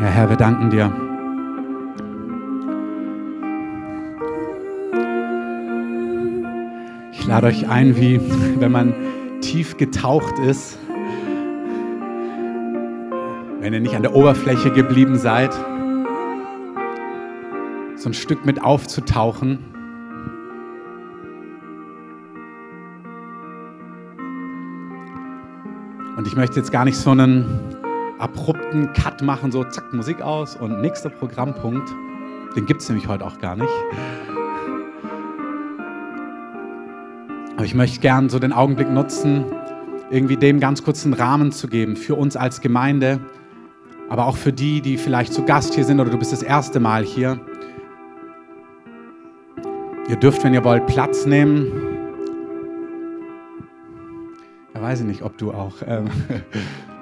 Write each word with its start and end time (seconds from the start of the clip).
Ja, 0.00 0.06
Herr, 0.06 0.28
wir 0.28 0.36
danken 0.36 0.70
dir. 0.70 0.90
Ich 7.12 7.24
lade 7.24 7.46
euch 7.46 7.68
ein, 7.68 7.96
wie 7.96 8.20
wenn 8.58 8.72
man 8.72 8.92
tief 9.40 9.76
getaucht 9.76 10.36
ist, 10.40 10.78
wenn 13.60 13.72
ihr 13.72 13.78
nicht 13.78 13.94
an 13.94 14.02
der 14.02 14.16
Oberfläche 14.16 14.72
geblieben 14.72 15.16
seid, 15.16 15.54
so 17.94 18.10
ein 18.10 18.14
Stück 18.14 18.44
mit 18.44 18.64
aufzutauchen. 18.64 19.60
Und 26.16 26.26
ich 26.26 26.34
möchte 26.34 26.56
jetzt 26.56 26.72
gar 26.72 26.84
nicht 26.84 26.96
so 26.96 27.10
einen 27.10 27.83
abrupten 28.24 28.90
Cut 28.94 29.20
machen, 29.20 29.52
so 29.52 29.64
zack, 29.64 29.92
Musik 29.92 30.22
aus 30.22 30.56
und 30.56 30.80
nächster 30.80 31.10
Programmpunkt. 31.10 31.86
Den 32.56 32.64
gibt 32.64 32.80
es 32.80 32.88
nämlich 32.88 33.06
heute 33.06 33.26
auch 33.26 33.38
gar 33.38 33.54
nicht. 33.54 33.68
Aber 37.54 37.66
ich 37.66 37.74
möchte 37.74 38.00
gern 38.00 38.30
so 38.30 38.38
den 38.38 38.54
Augenblick 38.54 38.90
nutzen, 38.90 39.44
irgendwie 40.10 40.38
dem 40.38 40.58
ganz 40.58 40.82
kurzen 40.82 41.12
Rahmen 41.12 41.52
zu 41.52 41.68
geben 41.68 41.96
für 41.96 42.14
uns 42.14 42.34
als 42.34 42.62
Gemeinde, 42.62 43.20
aber 44.08 44.24
auch 44.24 44.38
für 44.38 44.54
die, 44.54 44.80
die 44.80 44.96
vielleicht 44.96 45.34
zu 45.34 45.44
Gast 45.44 45.74
hier 45.74 45.84
sind 45.84 46.00
oder 46.00 46.08
du 46.08 46.18
bist 46.18 46.32
das 46.32 46.42
erste 46.42 46.80
Mal 46.80 47.04
hier. 47.04 47.38
Ihr 50.08 50.16
dürft, 50.16 50.42
wenn 50.44 50.54
ihr 50.54 50.64
wollt, 50.64 50.86
Platz 50.86 51.26
nehmen. 51.26 51.66
Ja, 54.74 54.80
weiß 54.80 55.00
ich 55.00 55.06
nicht, 55.06 55.22
ob 55.22 55.36
du 55.36 55.52
auch. 55.52 55.74
Ähm 55.86 56.06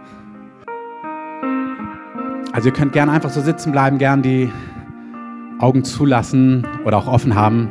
also 2.53 2.69
ihr 2.69 2.73
könnt 2.75 2.93
gerne 2.93 3.13
einfach 3.13 3.31
so 3.31 3.41
sitzen 3.41 3.73
bleiben, 3.73 3.99
gern 3.99 4.23
die 4.23 4.53
Augen 5.59 5.85
zulassen 5.85 6.67
oder 6.85 6.99
auch 6.99 7.07
offen 7.07 7.35
haben. 7.35 7.71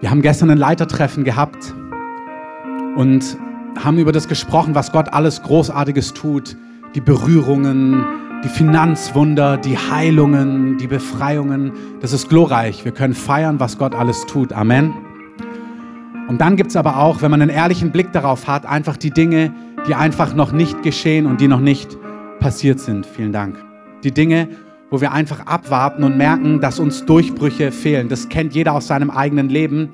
Wir 0.00 0.10
haben 0.10 0.20
gestern 0.20 0.50
ein 0.50 0.58
Leitertreffen 0.58 1.24
gehabt 1.24 1.74
und 2.96 3.38
haben 3.82 3.98
über 3.98 4.12
das 4.12 4.28
gesprochen, 4.28 4.74
was 4.74 4.92
Gott 4.92 5.12
alles 5.12 5.42
Großartiges 5.42 6.14
tut. 6.14 6.56
Die 6.94 7.00
Berührungen, 7.00 8.04
die 8.44 8.48
Finanzwunder, 8.48 9.56
die 9.56 9.78
Heilungen, 9.78 10.76
die 10.78 10.86
Befreiungen. 10.86 11.72
Das 12.00 12.12
ist 12.12 12.28
glorreich. 12.28 12.84
Wir 12.84 12.92
können 12.92 13.14
feiern, 13.14 13.60
was 13.60 13.78
Gott 13.78 13.94
alles 13.94 14.26
tut. 14.26 14.52
Amen. 14.52 14.92
Und 16.28 16.40
dann 16.40 16.56
gibt 16.56 16.70
es 16.70 16.76
aber 16.76 16.98
auch, 16.98 17.22
wenn 17.22 17.30
man 17.30 17.42
einen 17.42 17.50
ehrlichen 17.50 17.90
Blick 17.90 18.12
darauf 18.12 18.46
hat, 18.46 18.66
einfach 18.66 18.96
die 18.96 19.10
Dinge, 19.10 19.52
die 19.86 19.94
einfach 19.94 20.34
noch 20.34 20.52
nicht 20.52 20.82
geschehen 20.82 21.26
und 21.26 21.40
die 21.40 21.48
noch 21.48 21.60
nicht 21.60 21.96
passiert 22.40 22.80
sind. 22.80 23.06
Vielen 23.06 23.32
Dank. 23.32 23.56
Die 24.02 24.12
Dinge, 24.12 24.48
wo 24.90 25.00
wir 25.00 25.12
einfach 25.12 25.46
abwarten 25.46 26.04
und 26.04 26.16
merken, 26.16 26.60
dass 26.60 26.78
uns 26.78 27.04
Durchbrüche 27.04 27.72
fehlen. 27.72 28.08
Das 28.08 28.28
kennt 28.28 28.54
jeder 28.54 28.72
aus 28.72 28.86
seinem 28.86 29.10
eigenen 29.10 29.48
Leben. 29.48 29.90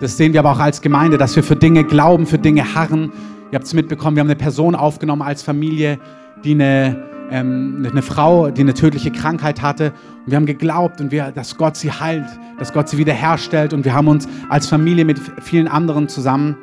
Das 0.00 0.16
sehen 0.16 0.32
wir 0.32 0.40
aber 0.40 0.52
auch 0.52 0.60
als 0.60 0.80
Gemeinde, 0.80 1.18
dass 1.18 1.34
wir 1.36 1.42
für 1.42 1.56
Dinge 1.56 1.84
glauben, 1.84 2.26
für 2.26 2.38
Dinge 2.38 2.74
harren. 2.74 3.12
Ihr 3.50 3.56
habt 3.56 3.66
es 3.66 3.74
mitbekommen, 3.74 4.16
wir 4.16 4.20
haben 4.20 4.28
eine 4.28 4.36
Person 4.36 4.74
aufgenommen 4.74 5.22
als 5.22 5.42
Familie, 5.42 5.98
die 6.44 6.52
eine, 6.52 7.02
ähm, 7.30 7.86
eine 7.90 8.02
Frau, 8.02 8.50
die 8.50 8.60
eine 8.60 8.74
tödliche 8.74 9.10
Krankheit 9.10 9.60
hatte. 9.62 9.92
Und 10.24 10.30
wir 10.30 10.36
haben 10.36 10.46
geglaubt, 10.46 11.00
und 11.00 11.10
wir, 11.10 11.32
dass 11.32 11.56
Gott 11.56 11.76
sie 11.76 11.90
heilt, 11.90 12.26
dass 12.58 12.72
Gott 12.72 12.88
sie 12.88 12.98
wiederherstellt. 12.98 13.72
Und 13.72 13.84
wir 13.84 13.94
haben 13.94 14.08
uns 14.08 14.28
als 14.48 14.66
Familie 14.66 15.04
mit 15.04 15.20
vielen 15.40 15.66
anderen 15.66 16.08
zusammen 16.08 16.56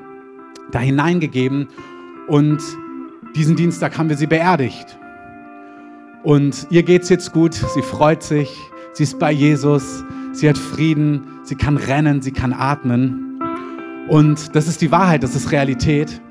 da 0.71 0.79
hineingegeben. 0.79 1.67
Und 2.27 2.59
diesen 3.35 3.55
Dienstag 3.55 3.97
haben 3.97 4.09
wir 4.09 4.17
sie 4.17 4.27
beerdigt. 4.27 4.97
Und 6.23 6.67
ihr 6.71 6.83
geht 6.83 7.03
es 7.03 7.09
jetzt 7.09 7.33
gut, 7.33 7.53
sie 7.53 7.81
freut 7.81 8.23
sich, 8.23 8.57
sie 8.93 9.03
ist 9.03 9.19
bei 9.19 9.31
Jesus, 9.31 10.03
sie 10.31 10.49
hat 10.49 10.57
Frieden, 10.57 11.27
sie 11.43 11.55
kann 11.55 11.77
rennen, 11.77 12.21
sie 12.21 12.31
kann 12.31 12.51
atmen. 12.51 13.39
Und 14.07 14.55
das 14.55 14.67
ist 14.67 14.81
die 14.81 14.91
Wahrheit, 14.91 15.21
das 15.21 15.35
ist 15.35 15.51
Realität. 15.51 16.21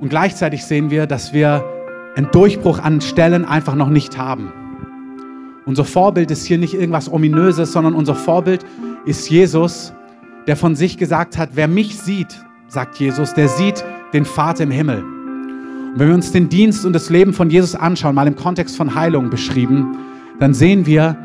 Und 0.00 0.08
gleichzeitig 0.08 0.64
sehen 0.64 0.90
wir, 0.90 1.06
dass 1.06 1.32
wir 1.32 1.64
einen 2.16 2.30
Durchbruch 2.32 2.80
an 2.80 3.00
Stellen 3.00 3.44
einfach 3.44 3.76
noch 3.76 3.90
nicht 3.90 4.18
haben. 4.18 4.52
Unser 5.66 5.84
Vorbild 5.84 6.30
ist 6.32 6.44
hier 6.46 6.58
nicht 6.58 6.74
irgendwas 6.74 7.12
Ominöses, 7.12 7.70
sondern 7.70 7.94
unser 7.94 8.16
Vorbild 8.16 8.64
ist 9.04 9.30
Jesus, 9.30 9.92
der 10.46 10.56
von 10.56 10.74
sich 10.74 10.98
gesagt 10.98 11.38
hat, 11.38 11.50
wer 11.54 11.68
mich 11.68 11.98
sieht, 11.98 12.44
sagt 12.70 12.98
Jesus, 13.00 13.34
der 13.34 13.48
sieht 13.48 13.84
den 14.12 14.24
Vater 14.24 14.62
im 14.62 14.70
Himmel. 14.70 15.02
Und 15.02 15.98
wenn 15.98 16.08
wir 16.08 16.14
uns 16.14 16.30
den 16.30 16.48
Dienst 16.48 16.84
und 16.84 16.92
das 16.92 17.10
Leben 17.10 17.32
von 17.32 17.50
Jesus 17.50 17.74
anschauen, 17.74 18.14
mal 18.14 18.28
im 18.28 18.36
Kontext 18.36 18.76
von 18.76 18.94
Heilung 18.94 19.28
beschrieben, 19.28 19.98
dann 20.38 20.54
sehen 20.54 20.86
wir, 20.86 21.16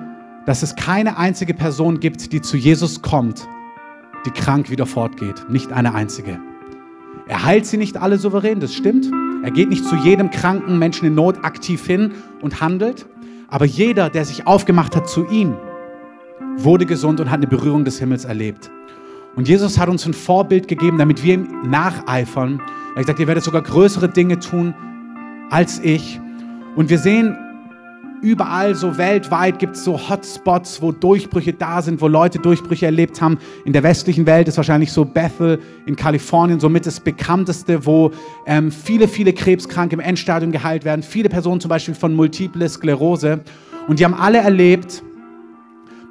dass 0.47 0.63
es 0.63 0.75
keine 0.75 1.17
einzige 1.17 1.53
Person 1.53 1.99
gibt, 1.99 2.31
die 2.33 2.41
zu 2.41 2.57
Jesus 2.57 3.03
kommt, 3.03 3.47
die 4.25 4.31
krank 4.31 4.71
wieder 4.71 4.87
fortgeht. 4.87 5.45
Nicht 5.47 5.71
eine 5.71 5.93
einzige. 5.93 6.39
Er 7.27 7.45
heilt 7.45 7.67
sie 7.67 7.77
nicht 7.77 7.97
alle 7.97 8.17
souverän, 8.17 8.59
das 8.59 8.73
stimmt. 8.73 9.05
Er 9.43 9.51
geht 9.51 9.69
nicht 9.69 9.85
zu 9.85 9.95
jedem 9.97 10.31
kranken 10.31 10.79
Menschen 10.79 11.05
in 11.07 11.13
Not 11.13 11.43
aktiv 11.43 11.85
hin 11.85 12.13
und 12.41 12.59
handelt. 12.59 13.05
Aber 13.49 13.65
jeder, 13.65 14.09
der 14.09 14.25
sich 14.25 14.47
aufgemacht 14.47 14.95
hat 14.95 15.07
zu 15.07 15.27
ihm, 15.27 15.53
wurde 16.57 16.87
gesund 16.87 17.19
und 17.19 17.29
hat 17.29 17.37
eine 17.37 17.47
Berührung 17.47 17.85
des 17.85 17.99
Himmels 17.99 18.25
erlebt. 18.25 18.71
Und 19.35 19.47
Jesus 19.47 19.77
hat 19.77 19.89
uns 19.89 20.05
ein 20.05 20.13
Vorbild 20.13 20.67
gegeben, 20.67 20.97
damit 20.97 21.23
wir 21.23 21.33
ihm 21.33 21.69
nacheifern 21.69 22.61
er 22.95 22.99
hat 22.99 23.07
gesagt, 23.07 23.19
ihr 23.19 23.27
werdet 23.27 23.43
sogar 23.43 23.61
größere 23.61 24.07
Dinge 24.07 24.39
tun 24.39 24.73
als 25.49 25.81
ich. 25.83 26.21
Und 26.77 26.89
wir 26.89 26.97
sehen 26.97 27.35
überall 28.21 28.73
so 28.73 28.97
weltweit 28.97 29.59
gibt 29.59 29.75
es 29.75 29.83
so 29.83 30.09
Hotspots, 30.09 30.81
wo 30.81 30.93
Durchbrüche 30.93 31.51
da 31.51 31.81
sind, 31.81 31.99
wo 31.99 32.07
Leute 32.07 32.39
Durchbrüche 32.39 32.85
erlebt 32.85 33.21
haben. 33.21 33.37
In 33.65 33.73
der 33.73 33.83
westlichen 33.83 34.25
Welt 34.25 34.47
ist 34.47 34.55
wahrscheinlich 34.55 34.93
so 34.93 35.03
Bethel 35.03 35.59
in 35.85 35.97
Kalifornien 35.97 36.61
somit 36.61 36.85
das 36.85 37.01
bekannteste, 37.01 37.85
wo 37.85 38.11
ähm, 38.45 38.71
viele, 38.71 39.09
viele 39.09 39.33
Krebskranke 39.33 39.95
im 39.95 39.99
Endstadium 39.99 40.53
geheilt 40.53 40.85
werden. 40.85 41.03
Viele 41.03 41.27
Personen 41.27 41.59
zum 41.59 41.67
Beispiel 41.67 41.95
von 41.95 42.13
Multiple 42.13 42.69
Sklerose. 42.69 43.41
Und 43.89 43.99
die 43.99 44.05
haben 44.05 44.13
alle 44.13 44.37
erlebt, 44.37 45.03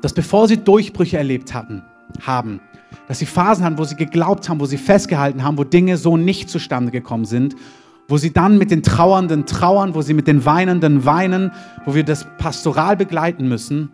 dass 0.03 0.13
bevor 0.13 0.49
sie 0.49 0.59
Durchbrüche 0.59 1.17
erlebt 1.17 1.55
hatten, 1.55 1.83
haben, 2.21 2.61
dass 3.09 3.19
sie 3.19 3.27
Phasen 3.27 3.65
hatten, 3.65 3.79
wo 3.79 3.85
sie 3.85 3.97
geglaubt 3.97 4.49
haben, 4.49 4.61
wo 4.61 4.67
sie 4.67 4.79
festgehalten 4.79 5.45
haben, 5.45 5.59
wo 5.59 5.65
Dinge 5.65 5.97
so 5.97 6.17
nicht 6.17 6.49
zustande 6.49 6.91
gekommen 6.91 7.25
sind, 7.25 7.55
wo 8.09 8.19
sie 8.19 8.33
dann 8.33 8.59
mit 8.59 8.71
den 8.71 8.83
Trauernden 8.83 9.47
trauern, 9.47 9.95
wo 9.95 10.03
sie 10.03 10.15
mit 10.15 10.27
den 10.27 10.45
Weinenden 10.45 11.05
weinen, 11.05 11.53
wo 11.85 11.95
wir 11.95 12.05
das 12.05 12.27
pastoral 12.39 12.97
begleiten 12.97 13.49
müssen, 13.49 13.91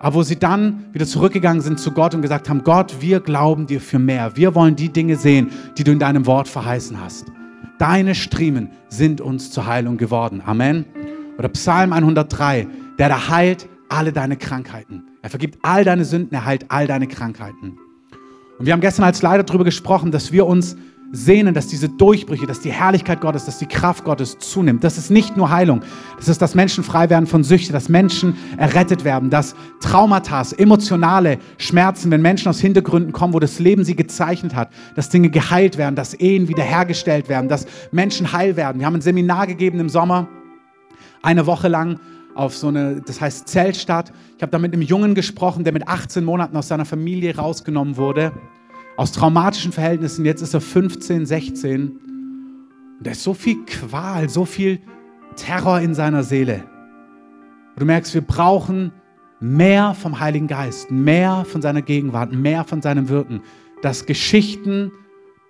aber 0.00 0.14
wo 0.14 0.22
sie 0.22 0.38
dann 0.38 0.86
wieder 0.92 1.06
zurückgegangen 1.06 1.60
sind 1.60 1.78
zu 1.78 1.92
Gott 1.92 2.14
und 2.14 2.22
gesagt 2.22 2.48
haben, 2.48 2.64
Gott, 2.64 2.96
wir 3.00 3.20
glauben 3.20 3.66
dir 3.66 3.80
für 3.80 3.98
mehr. 3.98 4.34
Wir 4.34 4.54
wollen 4.54 4.74
die 4.74 4.88
Dinge 4.88 5.16
sehen, 5.16 5.50
die 5.76 5.84
du 5.84 5.92
in 5.92 5.98
deinem 5.98 6.26
Wort 6.26 6.48
verheißen 6.48 6.98
hast. 6.98 7.26
Deine 7.78 8.14
Striemen 8.14 8.70
sind 8.88 9.20
uns 9.20 9.50
zur 9.50 9.66
Heilung 9.66 9.98
geworden. 9.98 10.42
Amen. 10.44 10.86
Oder 11.38 11.48
Psalm 11.50 11.92
103, 11.92 12.66
der 12.98 13.08
da 13.10 13.28
heilt 13.28 13.68
alle 13.90 14.12
deine 14.12 14.36
Krankheiten. 14.36 15.04
Er 15.22 15.30
vergibt 15.30 15.58
all 15.62 15.84
deine 15.84 16.04
Sünden, 16.04 16.34
er 16.34 16.44
heilt 16.44 16.66
all 16.68 16.86
deine 16.86 17.06
Krankheiten. 17.06 17.78
Und 18.58 18.66
wir 18.66 18.72
haben 18.72 18.80
gestern 18.80 19.04
als 19.04 19.22
Leiter 19.22 19.42
darüber 19.42 19.64
gesprochen, 19.64 20.10
dass 20.10 20.32
wir 20.32 20.46
uns 20.46 20.76
sehnen, 21.12 21.54
dass 21.54 21.66
diese 21.66 21.88
Durchbrüche, 21.88 22.46
dass 22.46 22.60
die 22.60 22.70
Herrlichkeit 22.70 23.20
Gottes, 23.20 23.44
dass 23.44 23.58
die 23.58 23.66
Kraft 23.66 24.04
Gottes 24.04 24.38
zunimmt. 24.38 24.84
Das 24.84 24.96
ist 24.96 25.10
nicht 25.10 25.36
nur 25.36 25.50
Heilung. 25.50 25.82
Das 26.16 26.28
ist, 26.28 26.40
dass 26.40 26.54
Menschen 26.54 26.84
frei 26.84 27.10
werden 27.10 27.26
von 27.26 27.42
Süchten, 27.42 27.72
dass 27.72 27.88
Menschen 27.88 28.36
errettet 28.56 29.04
werden, 29.04 29.28
dass 29.28 29.56
Traumata, 29.80 30.42
emotionale 30.56 31.38
Schmerzen, 31.58 32.10
wenn 32.10 32.22
Menschen 32.22 32.48
aus 32.48 32.60
Hintergründen 32.60 33.12
kommen, 33.12 33.34
wo 33.34 33.40
das 33.40 33.58
Leben 33.58 33.84
sie 33.84 33.96
gezeichnet 33.96 34.54
hat, 34.54 34.70
dass 34.94 35.08
Dinge 35.08 35.30
geheilt 35.30 35.78
werden, 35.78 35.96
dass 35.96 36.14
Ehen 36.14 36.48
wiederhergestellt 36.48 37.28
werden, 37.28 37.48
dass 37.48 37.66
Menschen 37.90 38.32
heil 38.32 38.56
werden. 38.56 38.78
Wir 38.78 38.86
haben 38.86 38.94
ein 38.94 39.00
Seminar 39.00 39.48
gegeben 39.48 39.80
im 39.80 39.88
Sommer, 39.88 40.28
eine 41.22 41.46
Woche 41.46 41.68
lang 41.68 41.98
auf 42.34 42.56
so 42.56 42.68
eine, 42.68 43.00
das 43.00 43.20
heißt 43.20 43.48
Zeltstadt. 43.48 44.12
Ich 44.36 44.42
habe 44.42 44.52
da 44.52 44.58
mit 44.58 44.72
einem 44.72 44.82
Jungen 44.82 45.14
gesprochen, 45.14 45.64
der 45.64 45.72
mit 45.72 45.88
18 45.88 46.24
Monaten 46.24 46.56
aus 46.56 46.68
seiner 46.68 46.84
Familie 46.84 47.36
rausgenommen 47.36 47.96
wurde, 47.96 48.32
aus 48.96 49.12
traumatischen 49.12 49.72
Verhältnissen. 49.72 50.24
Jetzt 50.24 50.42
ist 50.42 50.54
er 50.54 50.60
15, 50.60 51.26
16. 51.26 51.88
Und 52.98 53.06
da 53.06 53.12
ist 53.12 53.22
so 53.22 53.34
viel 53.34 53.64
Qual, 53.64 54.28
so 54.28 54.44
viel 54.44 54.80
Terror 55.36 55.80
in 55.80 55.94
seiner 55.94 56.22
Seele. 56.22 56.64
Und 57.70 57.80
du 57.80 57.86
merkst, 57.86 58.14
wir 58.14 58.20
brauchen 58.20 58.92
mehr 59.40 59.94
vom 59.94 60.20
Heiligen 60.20 60.46
Geist, 60.46 60.90
mehr 60.90 61.44
von 61.46 61.62
seiner 61.62 61.82
Gegenwart, 61.82 62.32
mehr 62.32 62.64
von 62.64 62.82
seinem 62.82 63.08
Wirken, 63.08 63.40
dass 63.82 64.04
Geschichten, 64.04 64.92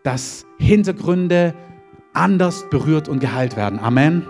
dass 0.05 0.47
Hintergründe 0.59 1.55
anders 2.13 2.69
berührt 2.71 3.09
und 3.09 3.19
geheilt 3.19 3.57
werden. 3.57 3.79
Amen. 3.79 4.27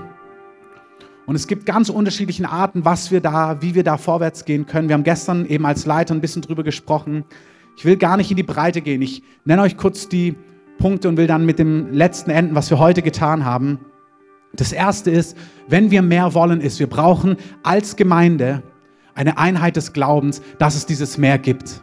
Und 1.31 1.37
es 1.37 1.47
gibt 1.47 1.65
ganz 1.65 1.91
unterschiedliche 1.91 2.51
Arten, 2.51 2.85
was 2.85 3.13
wir 3.13 3.21
da, 3.21 3.63
wie 3.63 3.77
wir 3.77 3.85
da 3.85 3.99
vorwärts 3.99 4.45
gehen 4.45 4.67
können. 4.67 4.89
Wir 4.89 4.95
haben 4.95 5.05
gestern 5.05 5.47
eben 5.47 5.65
als 5.65 5.87
Leiter 5.87 6.13
ein 6.13 6.21
bisschen 6.21 6.43
drüber 6.43 6.65
gesprochen. 6.65 7.25
Ich 7.77 7.85
will 7.85 7.97
gar 7.97 8.17
nicht 8.17 8.33
in 8.33 8.37
die 8.37 8.43
Breite 8.43 8.81
gehen. 8.81 9.01
Ich 9.01 9.23
nenne 9.45 9.63
euch 9.63 9.77
kurz 9.77 10.09
die 10.09 10.35
Punkte 10.79 11.09
und 11.09 11.17
will 11.17 11.29
dann 11.29 11.47
mit 11.47 11.61
dem 11.61 11.93
letzten 11.93 12.31
enden, 12.33 12.57
was 12.57 12.69
wir 12.69 12.81
heute 12.81 13.01
getan 13.01 13.45
haben. 13.45 13.79
Das 14.55 14.73
erste 14.73 15.13
ist, 15.13 15.37
wenn 15.69 15.93
wir 15.93 16.03
mehr 16.03 16.35
wollen, 16.35 16.61
ist, 16.61 16.81
wir 16.81 16.89
brauchen 16.89 17.37
als 17.63 17.95
Gemeinde 17.95 18.65
eine 19.15 19.39
Einheit 19.39 19.77
des 19.77 19.93
Glaubens, 19.93 20.43
dass 20.59 20.75
es 20.75 20.85
dieses 20.85 21.17
Mehr 21.17 21.39
gibt. 21.39 21.81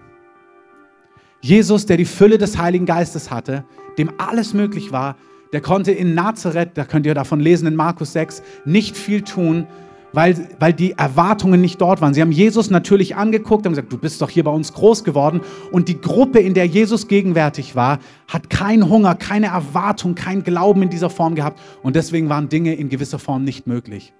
Jesus, 1.39 1.85
der 1.85 1.95
die 1.95 2.03
Fülle 2.03 2.37
des 2.37 2.57
Heiligen 2.57 2.85
Geistes 2.85 3.31
hatte, 3.31 3.63
dem 3.97 4.11
alles 4.17 4.53
möglich 4.53 4.91
war, 4.91 5.15
der 5.53 5.61
konnte 5.61 5.91
in 5.91 6.13
Nazareth, 6.13 6.71
da 6.75 6.85
könnt 6.85 7.05
ihr 7.05 7.13
davon 7.13 7.39
lesen 7.39 7.67
in 7.67 7.75
Markus 7.75 8.13
6, 8.13 8.43
nicht 8.65 8.97
viel 8.97 9.21
tun, 9.21 9.67
weil, 10.13 10.47
weil 10.59 10.73
die 10.73 10.93
Erwartungen 10.93 11.61
nicht 11.61 11.79
dort 11.81 12.01
waren. 12.01 12.13
Sie 12.13 12.21
haben 12.21 12.31
Jesus 12.31 12.69
natürlich 12.69 13.15
angeguckt 13.15 13.65
und 13.65 13.73
gesagt, 13.73 13.91
du 13.91 13.97
bist 13.97 14.21
doch 14.21 14.29
hier 14.29 14.43
bei 14.43 14.51
uns 14.51 14.73
groß 14.73 15.03
geworden. 15.03 15.41
Und 15.71 15.89
die 15.89 15.99
Gruppe, 15.99 16.39
in 16.39 16.53
der 16.53 16.65
Jesus 16.65 17.07
gegenwärtig 17.07 17.75
war, 17.75 17.99
hat 18.27 18.49
keinen 18.49 18.89
Hunger, 18.89 19.15
keine 19.15 19.47
Erwartung, 19.47 20.15
keinen 20.15 20.43
Glauben 20.43 20.81
in 20.81 20.89
dieser 20.89 21.09
Form 21.09 21.35
gehabt. 21.35 21.59
Und 21.83 21.95
deswegen 21.95 22.29
waren 22.29 22.49
Dinge 22.49 22.73
in 22.73 22.89
gewisser 22.89 23.19
Form 23.19 23.43
nicht 23.43 23.67
möglich. 23.67 24.13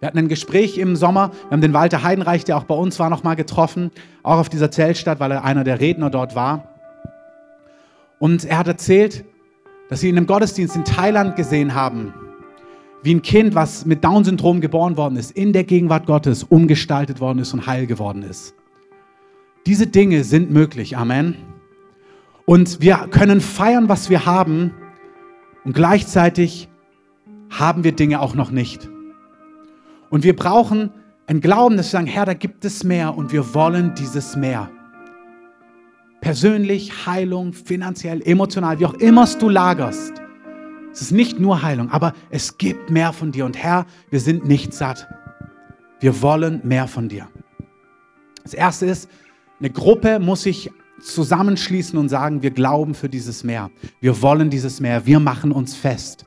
Wir 0.00 0.08
hatten 0.08 0.18
ein 0.18 0.28
Gespräch 0.28 0.76
im 0.78 0.96
Sommer, 0.96 1.30
wir 1.48 1.50
haben 1.52 1.60
den 1.60 1.72
Walter 1.72 2.02
Heidenreich, 2.02 2.44
der 2.44 2.56
auch 2.56 2.64
bei 2.64 2.74
uns 2.74 2.98
war, 2.98 3.08
nochmal 3.10 3.36
getroffen, 3.36 3.90
auch 4.22 4.38
auf 4.38 4.48
dieser 4.48 4.70
Zeltstadt, 4.70 5.20
weil 5.20 5.30
er 5.30 5.44
einer 5.44 5.64
der 5.64 5.80
Redner 5.80 6.10
dort 6.10 6.34
war. 6.34 6.68
Und 8.18 8.44
er 8.44 8.58
hat 8.58 8.68
erzählt, 8.68 9.24
dass 9.94 10.00
sie 10.00 10.08
in 10.08 10.16
einem 10.16 10.26
Gottesdienst 10.26 10.74
in 10.74 10.84
Thailand 10.84 11.36
gesehen 11.36 11.72
haben, 11.72 12.12
wie 13.04 13.14
ein 13.14 13.22
Kind, 13.22 13.54
was 13.54 13.86
mit 13.86 14.02
Down-Syndrom 14.02 14.60
geboren 14.60 14.96
worden 14.96 15.14
ist, 15.14 15.30
in 15.30 15.52
der 15.52 15.62
Gegenwart 15.62 16.06
Gottes 16.06 16.42
umgestaltet 16.42 17.20
worden 17.20 17.38
ist 17.38 17.54
und 17.54 17.68
heil 17.68 17.86
geworden 17.86 18.24
ist. 18.24 18.56
Diese 19.66 19.86
Dinge 19.86 20.24
sind 20.24 20.50
möglich, 20.50 20.96
Amen. 20.96 21.36
Und 22.44 22.80
wir 22.80 23.06
können 23.12 23.40
feiern, 23.40 23.88
was 23.88 24.10
wir 24.10 24.26
haben, 24.26 24.72
und 25.64 25.74
gleichzeitig 25.76 26.68
haben 27.48 27.84
wir 27.84 27.92
Dinge 27.92 28.20
auch 28.20 28.34
noch 28.34 28.50
nicht. 28.50 28.90
Und 30.10 30.24
wir 30.24 30.34
brauchen 30.34 30.90
ein 31.28 31.40
Glauben, 31.40 31.76
dass 31.76 31.86
wir 31.86 31.98
sagen, 31.98 32.08
Herr, 32.08 32.26
da 32.26 32.34
gibt 32.34 32.64
es 32.64 32.82
mehr 32.82 33.16
und 33.16 33.30
wir 33.30 33.54
wollen 33.54 33.94
dieses 33.94 34.34
mehr. 34.34 34.70
Persönlich, 36.24 37.04
Heilung, 37.04 37.52
finanziell, 37.52 38.22
emotional, 38.26 38.80
wie 38.80 38.86
auch 38.86 38.94
immer 38.94 39.26
du 39.38 39.50
lagerst. 39.50 40.22
Es 40.90 41.02
ist 41.02 41.12
nicht 41.12 41.38
nur 41.38 41.60
Heilung, 41.60 41.90
aber 41.90 42.14
es 42.30 42.56
gibt 42.56 42.88
mehr 42.88 43.12
von 43.12 43.30
dir. 43.30 43.44
Und 43.44 43.62
Herr, 43.62 43.84
wir 44.08 44.20
sind 44.20 44.48
nicht 44.48 44.72
satt. 44.72 45.06
Wir 46.00 46.22
wollen 46.22 46.62
mehr 46.64 46.88
von 46.88 47.10
dir. 47.10 47.28
Das 48.42 48.54
Erste 48.54 48.86
ist, 48.86 49.10
eine 49.60 49.68
Gruppe 49.68 50.18
muss 50.18 50.44
sich 50.44 50.70
zusammenschließen 51.02 51.98
und 51.98 52.08
sagen, 52.08 52.42
wir 52.42 52.52
glauben 52.52 52.94
für 52.94 53.10
dieses 53.10 53.44
Meer. 53.44 53.70
Wir 54.00 54.22
wollen 54.22 54.48
dieses 54.48 54.80
Meer. 54.80 55.04
Wir 55.04 55.20
machen 55.20 55.52
uns 55.52 55.76
fest. 55.76 56.24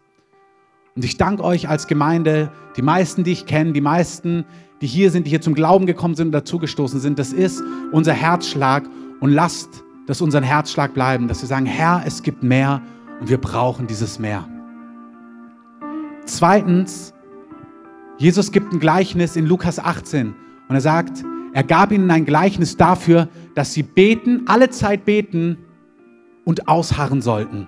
Und 0.95 1.05
ich 1.05 1.17
danke 1.17 1.43
euch 1.43 1.69
als 1.69 1.87
Gemeinde, 1.87 2.51
die 2.75 2.83
meisten, 2.83 3.23
die 3.23 3.31
ich 3.31 3.47
kenne, 3.47 3.73
die 3.73 3.81
meisten, 3.81 4.45
die 4.79 4.87
hier 4.87 5.09
sind, 5.09 5.25
die 5.25 5.31
hier 5.31 5.41
zum 5.41 5.55
Glauben 5.55 5.87
gekommen 5.87 6.13
sind 6.13 6.27
und 6.27 6.33
dazugestoßen 6.33 6.99
sind, 6.99 7.17
das 7.17 7.33
ist 7.33 7.63
unser 7.91 8.13
Herzschlag. 8.13 8.87
Und 9.19 9.31
lasst 9.31 9.83
das 10.07 10.21
unseren 10.21 10.43
Herzschlag 10.43 10.93
bleiben, 10.93 11.27
dass 11.27 11.41
wir 11.41 11.47
sagen, 11.47 11.65
Herr, 11.65 12.01
es 12.05 12.23
gibt 12.23 12.41
mehr 12.41 12.81
und 13.19 13.29
wir 13.29 13.37
brauchen 13.37 13.87
dieses 13.87 14.17
Meer. 14.17 14.47
Zweitens, 16.25 17.13
Jesus 18.17 18.51
gibt 18.51 18.73
ein 18.73 18.79
Gleichnis 18.79 19.35
in 19.35 19.45
Lukas 19.45 19.79
18 19.79 20.33
und 20.69 20.75
er 20.75 20.81
sagt, 20.81 21.23
er 21.53 21.63
gab 21.63 21.91
ihnen 21.91 22.09
ein 22.09 22.25
Gleichnis 22.25 22.77
dafür, 22.77 23.27
dass 23.53 23.73
sie 23.73 23.83
beten, 23.83 24.43
alle 24.47 24.69
Zeit 24.69 25.05
beten 25.05 25.57
und 26.45 26.67
ausharren 26.67 27.21
sollten. 27.21 27.67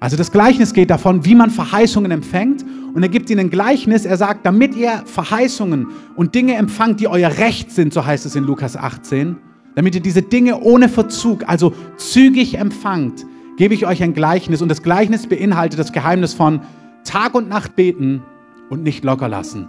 Also 0.00 0.16
das 0.16 0.30
Gleichnis 0.30 0.72
geht 0.72 0.90
davon, 0.90 1.24
wie 1.24 1.34
man 1.34 1.50
Verheißungen 1.50 2.10
empfängt 2.10 2.64
und 2.94 3.02
er 3.02 3.08
gibt 3.08 3.30
ihnen 3.30 3.40
ein 3.40 3.50
Gleichnis, 3.50 4.04
er 4.04 4.16
sagt, 4.16 4.46
damit 4.46 4.74
ihr 4.76 5.02
Verheißungen 5.06 5.88
und 6.16 6.34
Dinge 6.34 6.54
empfangt, 6.54 7.00
die 7.00 7.08
euer 7.08 7.30
Recht 7.38 7.70
sind, 7.70 7.92
so 7.92 8.04
heißt 8.04 8.26
es 8.26 8.36
in 8.36 8.44
Lukas 8.44 8.76
18, 8.76 9.36
damit 9.78 9.94
ihr 9.94 10.00
diese 10.00 10.22
Dinge 10.22 10.58
ohne 10.58 10.88
Verzug, 10.88 11.48
also 11.48 11.72
zügig 11.98 12.58
empfangt, 12.58 13.24
gebe 13.58 13.74
ich 13.74 13.86
euch 13.86 14.02
ein 14.02 14.12
Gleichnis 14.12 14.60
und 14.60 14.68
das 14.68 14.82
Gleichnis 14.82 15.28
beinhaltet 15.28 15.78
das 15.78 15.92
Geheimnis 15.92 16.34
von 16.34 16.62
Tag 17.04 17.36
und 17.36 17.48
Nacht 17.48 17.76
beten 17.76 18.24
und 18.70 18.82
nicht 18.82 19.04
locker 19.04 19.28
lassen. 19.28 19.68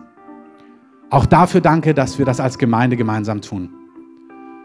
Auch 1.12 1.28
dafür 1.28 1.62
danke, 1.62 1.94
dass 1.94 2.18
wir 2.18 2.26
das 2.26 2.40
als 2.40 2.58
Gemeinde 2.58 2.98
gemeinsam 2.98 3.42
tun. 3.42 3.70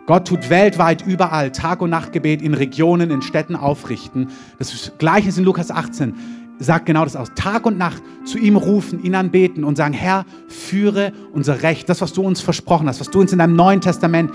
Gott 0.06 0.26
tut 0.26 0.48
weltweit 0.48 1.06
überall 1.06 1.52
Tag- 1.52 1.82
und 1.82 1.90
Nachtgebet 1.90 2.40
in 2.40 2.54
Regionen, 2.54 3.10
in 3.10 3.20
Städten 3.20 3.54
aufrichten. 3.54 4.28
Das 4.58 4.92
Gleiche 4.96 5.28
in 5.38 5.44
Lukas 5.44 5.70
18 5.70 6.14
sagt 6.58 6.86
genau 6.86 7.04
das 7.04 7.16
aus. 7.16 7.32
Tag 7.34 7.66
und 7.66 7.76
Nacht 7.76 8.02
zu 8.24 8.38
ihm 8.38 8.56
rufen, 8.56 9.04
ihn 9.04 9.14
anbeten 9.14 9.62
und 9.62 9.76
sagen, 9.76 9.92
Herr, 9.92 10.24
führe 10.48 11.12
unser 11.34 11.62
Recht, 11.62 11.90
das, 11.90 12.00
was 12.00 12.14
du 12.14 12.22
uns 12.22 12.40
versprochen 12.40 12.88
hast, 12.88 13.00
was 13.00 13.10
du 13.10 13.20
uns 13.20 13.32
in 13.32 13.40
deinem 13.40 13.56
Neuen 13.56 13.82
Testament 13.82 14.30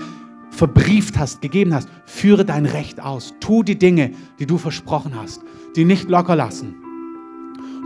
verbrieft 0.50 1.18
hast, 1.18 1.40
gegeben 1.40 1.74
hast, 1.74 1.88
führe 2.06 2.44
dein 2.44 2.66
Recht 2.66 3.00
aus. 3.00 3.34
Tu 3.40 3.62
die 3.62 3.78
Dinge, 3.78 4.12
die 4.38 4.46
du 4.46 4.58
versprochen 4.58 5.12
hast, 5.16 5.40
die 5.76 5.84
nicht 5.84 6.08
locker 6.08 6.36
lassen. 6.36 6.74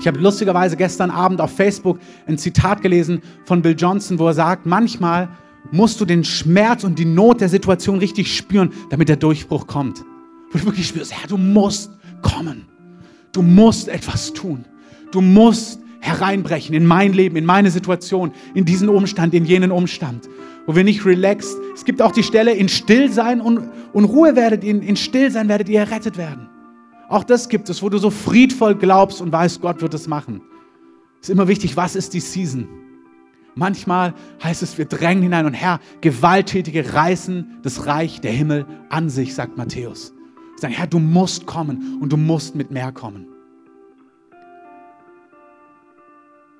Ich 0.00 0.06
habe 0.06 0.18
lustigerweise 0.18 0.76
gestern 0.76 1.10
Abend 1.10 1.40
auf 1.40 1.54
Facebook 1.54 1.98
ein 2.26 2.36
Zitat 2.36 2.82
gelesen 2.82 3.22
von 3.44 3.62
Bill 3.62 3.76
Johnson, 3.78 4.18
wo 4.18 4.26
er 4.26 4.34
sagt, 4.34 4.66
manchmal 4.66 5.28
musst 5.70 6.00
du 6.00 6.04
den 6.04 6.24
Schmerz 6.24 6.84
und 6.84 6.98
die 6.98 7.04
Not 7.04 7.40
der 7.40 7.48
Situation 7.48 7.98
richtig 7.98 8.36
spüren, 8.36 8.72
damit 8.90 9.08
der 9.08 9.16
Durchbruch 9.16 9.66
kommt. 9.66 10.04
Wo 10.50 10.58
du 10.58 10.66
wirklich 10.66 10.88
spürst, 10.88 11.12
Herr, 11.12 11.28
du 11.28 11.36
musst 11.36 11.90
kommen. 12.22 12.66
Du 13.32 13.42
musst 13.42 13.88
etwas 13.88 14.32
tun. 14.32 14.64
Du 15.10 15.20
musst 15.20 15.80
hereinbrechen 16.00 16.74
in 16.74 16.86
mein 16.86 17.12
Leben, 17.12 17.36
in 17.36 17.46
meine 17.46 17.70
Situation, 17.70 18.32
in 18.52 18.64
diesen 18.64 18.88
Umstand, 18.88 19.32
in 19.32 19.44
jenen 19.44 19.70
Umstand, 19.70 20.28
wo 20.66 20.74
wir 20.74 20.84
nicht 20.84 21.04
relaxed. 21.04 21.56
Es 21.74 21.84
gibt 21.84 22.00
auch 22.00 22.12
die 22.12 22.22
Stelle, 22.22 22.52
in 22.52 22.68
Stillsein 22.68 23.40
und, 23.40 23.68
und 23.92 24.04
Ruhe 24.04 24.36
werdet 24.36 24.64
ihr, 24.64 24.80
in 24.82 24.96
Stillsein 24.96 25.48
werdet 25.48 25.68
ihr 25.68 25.80
errettet 25.80 26.16
werden. 26.16 26.48
Auch 27.08 27.24
das 27.24 27.48
gibt 27.48 27.68
es, 27.68 27.82
wo 27.82 27.88
du 27.88 27.98
so 27.98 28.10
friedvoll 28.10 28.74
glaubst 28.74 29.20
und 29.20 29.30
weißt, 29.30 29.60
Gott 29.60 29.82
wird 29.82 29.94
es 29.94 30.08
machen. 30.08 30.40
Ist 31.20 31.30
immer 31.30 31.48
wichtig, 31.48 31.76
was 31.76 31.96
ist 31.96 32.14
die 32.14 32.20
Season? 32.20 32.68
Manchmal 33.54 34.14
heißt 34.42 34.62
es, 34.62 34.78
wir 34.78 34.86
drängen 34.86 35.22
hinein 35.22 35.46
und 35.46 35.54
Herr, 35.54 35.80
Gewalttätige 36.00 36.92
reißen 36.92 37.58
das 37.62 37.86
Reich 37.86 38.20
der 38.20 38.32
Himmel 38.32 38.66
an 38.88 39.08
sich, 39.08 39.34
sagt 39.34 39.56
Matthäus. 39.56 40.12
Sie 40.56 40.62
sagen, 40.62 40.74
Herr, 40.74 40.86
du 40.86 40.98
musst 40.98 41.46
kommen 41.46 41.98
und 42.00 42.12
du 42.12 42.16
musst 42.16 42.56
mit 42.56 42.70
mehr 42.70 42.90
kommen. 42.90 43.26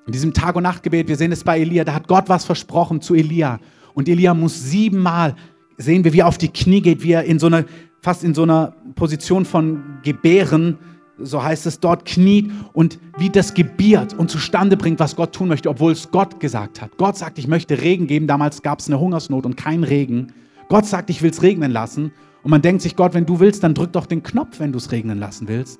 In 0.05 0.13
diesem 0.13 0.33
Tag- 0.33 0.55
und 0.55 0.63
Nachtgebet, 0.63 1.07
wir 1.07 1.15
sehen 1.15 1.31
es 1.31 1.43
bei 1.43 1.59
Elia, 1.59 1.83
da 1.83 1.93
hat 1.93 2.07
Gott 2.07 2.29
was 2.29 2.45
versprochen 2.45 3.01
zu 3.01 3.15
Elia. 3.15 3.59
Und 3.95 4.07
Elia 4.07 4.35
muss 4.35 4.69
siebenmal, 4.69 5.35
sehen 5.77 6.03
wir, 6.03 6.13
wie 6.13 6.19
er 6.19 6.27
auf 6.27 6.37
die 6.37 6.49
Knie 6.49 6.81
geht, 6.81 7.01
wie 7.01 7.13
er 7.13 7.23
in 7.23 7.39
so 7.39 7.47
einer 7.47 7.65
fast 8.05 8.23
in 8.23 8.35
so 8.35 8.43
einer 8.43 8.75
Position 8.93 9.45
von 9.45 9.81
Gebären, 10.03 10.77
so 11.17 11.43
heißt 11.43 11.65
es 11.65 11.79
dort, 11.79 12.05
kniet 12.05 12.51
und 12.73 12.99
wie 13.17 13.31
das 13.31 13.55
gebiert 13.55 14.13
und 14.13 14.29
zustande 14.29 14.77
bringt, 14.77 14.99
was 14.99 15.15
Gott 15.15 15.33
tun 15.33 15.47
möchte, 15.47 15.69
obwohl 15.69 15.93
es 15.93 16.11
Gott 16.11 16.39
gesagt 16.39 16.83
hat. 16.83 16.97
Gott 16.97 17.17
sagt, 17.17 17.39
ich 17.39 17.47
möchte 17.47 17.81
Regen 17.81 18.05
geben. 18.05 18.27
Damals 18.27 18.61
gab 18.61 18.77
es 18.77 18.87
eine 18.87 18.99
Hungersnot 18.99 19.47
und 19.47 19.57
kein 19.57 19.83
Regen. 19.83 20.33
Gott 20.69 20.85
sagt, 20.85 21.09
ich 21.09 21.23
will 21.23 21.31
es 21.31 21.41
regnen 21.41 21.71
lassen. 21.71 22.11
Und 22.43 22.51
man 22.51 22.61
denkt 22.61 22.83
sich, 22.83 22.95
Gott, 22.95 23.15
wenn 23.15 23.25
du 23.25 23.39
willst, 23.39 23.63
dann 23.63 23.73
drück 23.73 23.91
doch 23.91 24.05
den 24.05 24.21
Knopf, 24.21 24.59
wenn 24.59 24.71
du 24.71 24.77
es 24.77 24.91
regnen 24.91 25.17
lassen 25.17 25.47
willst. 25.47 25.79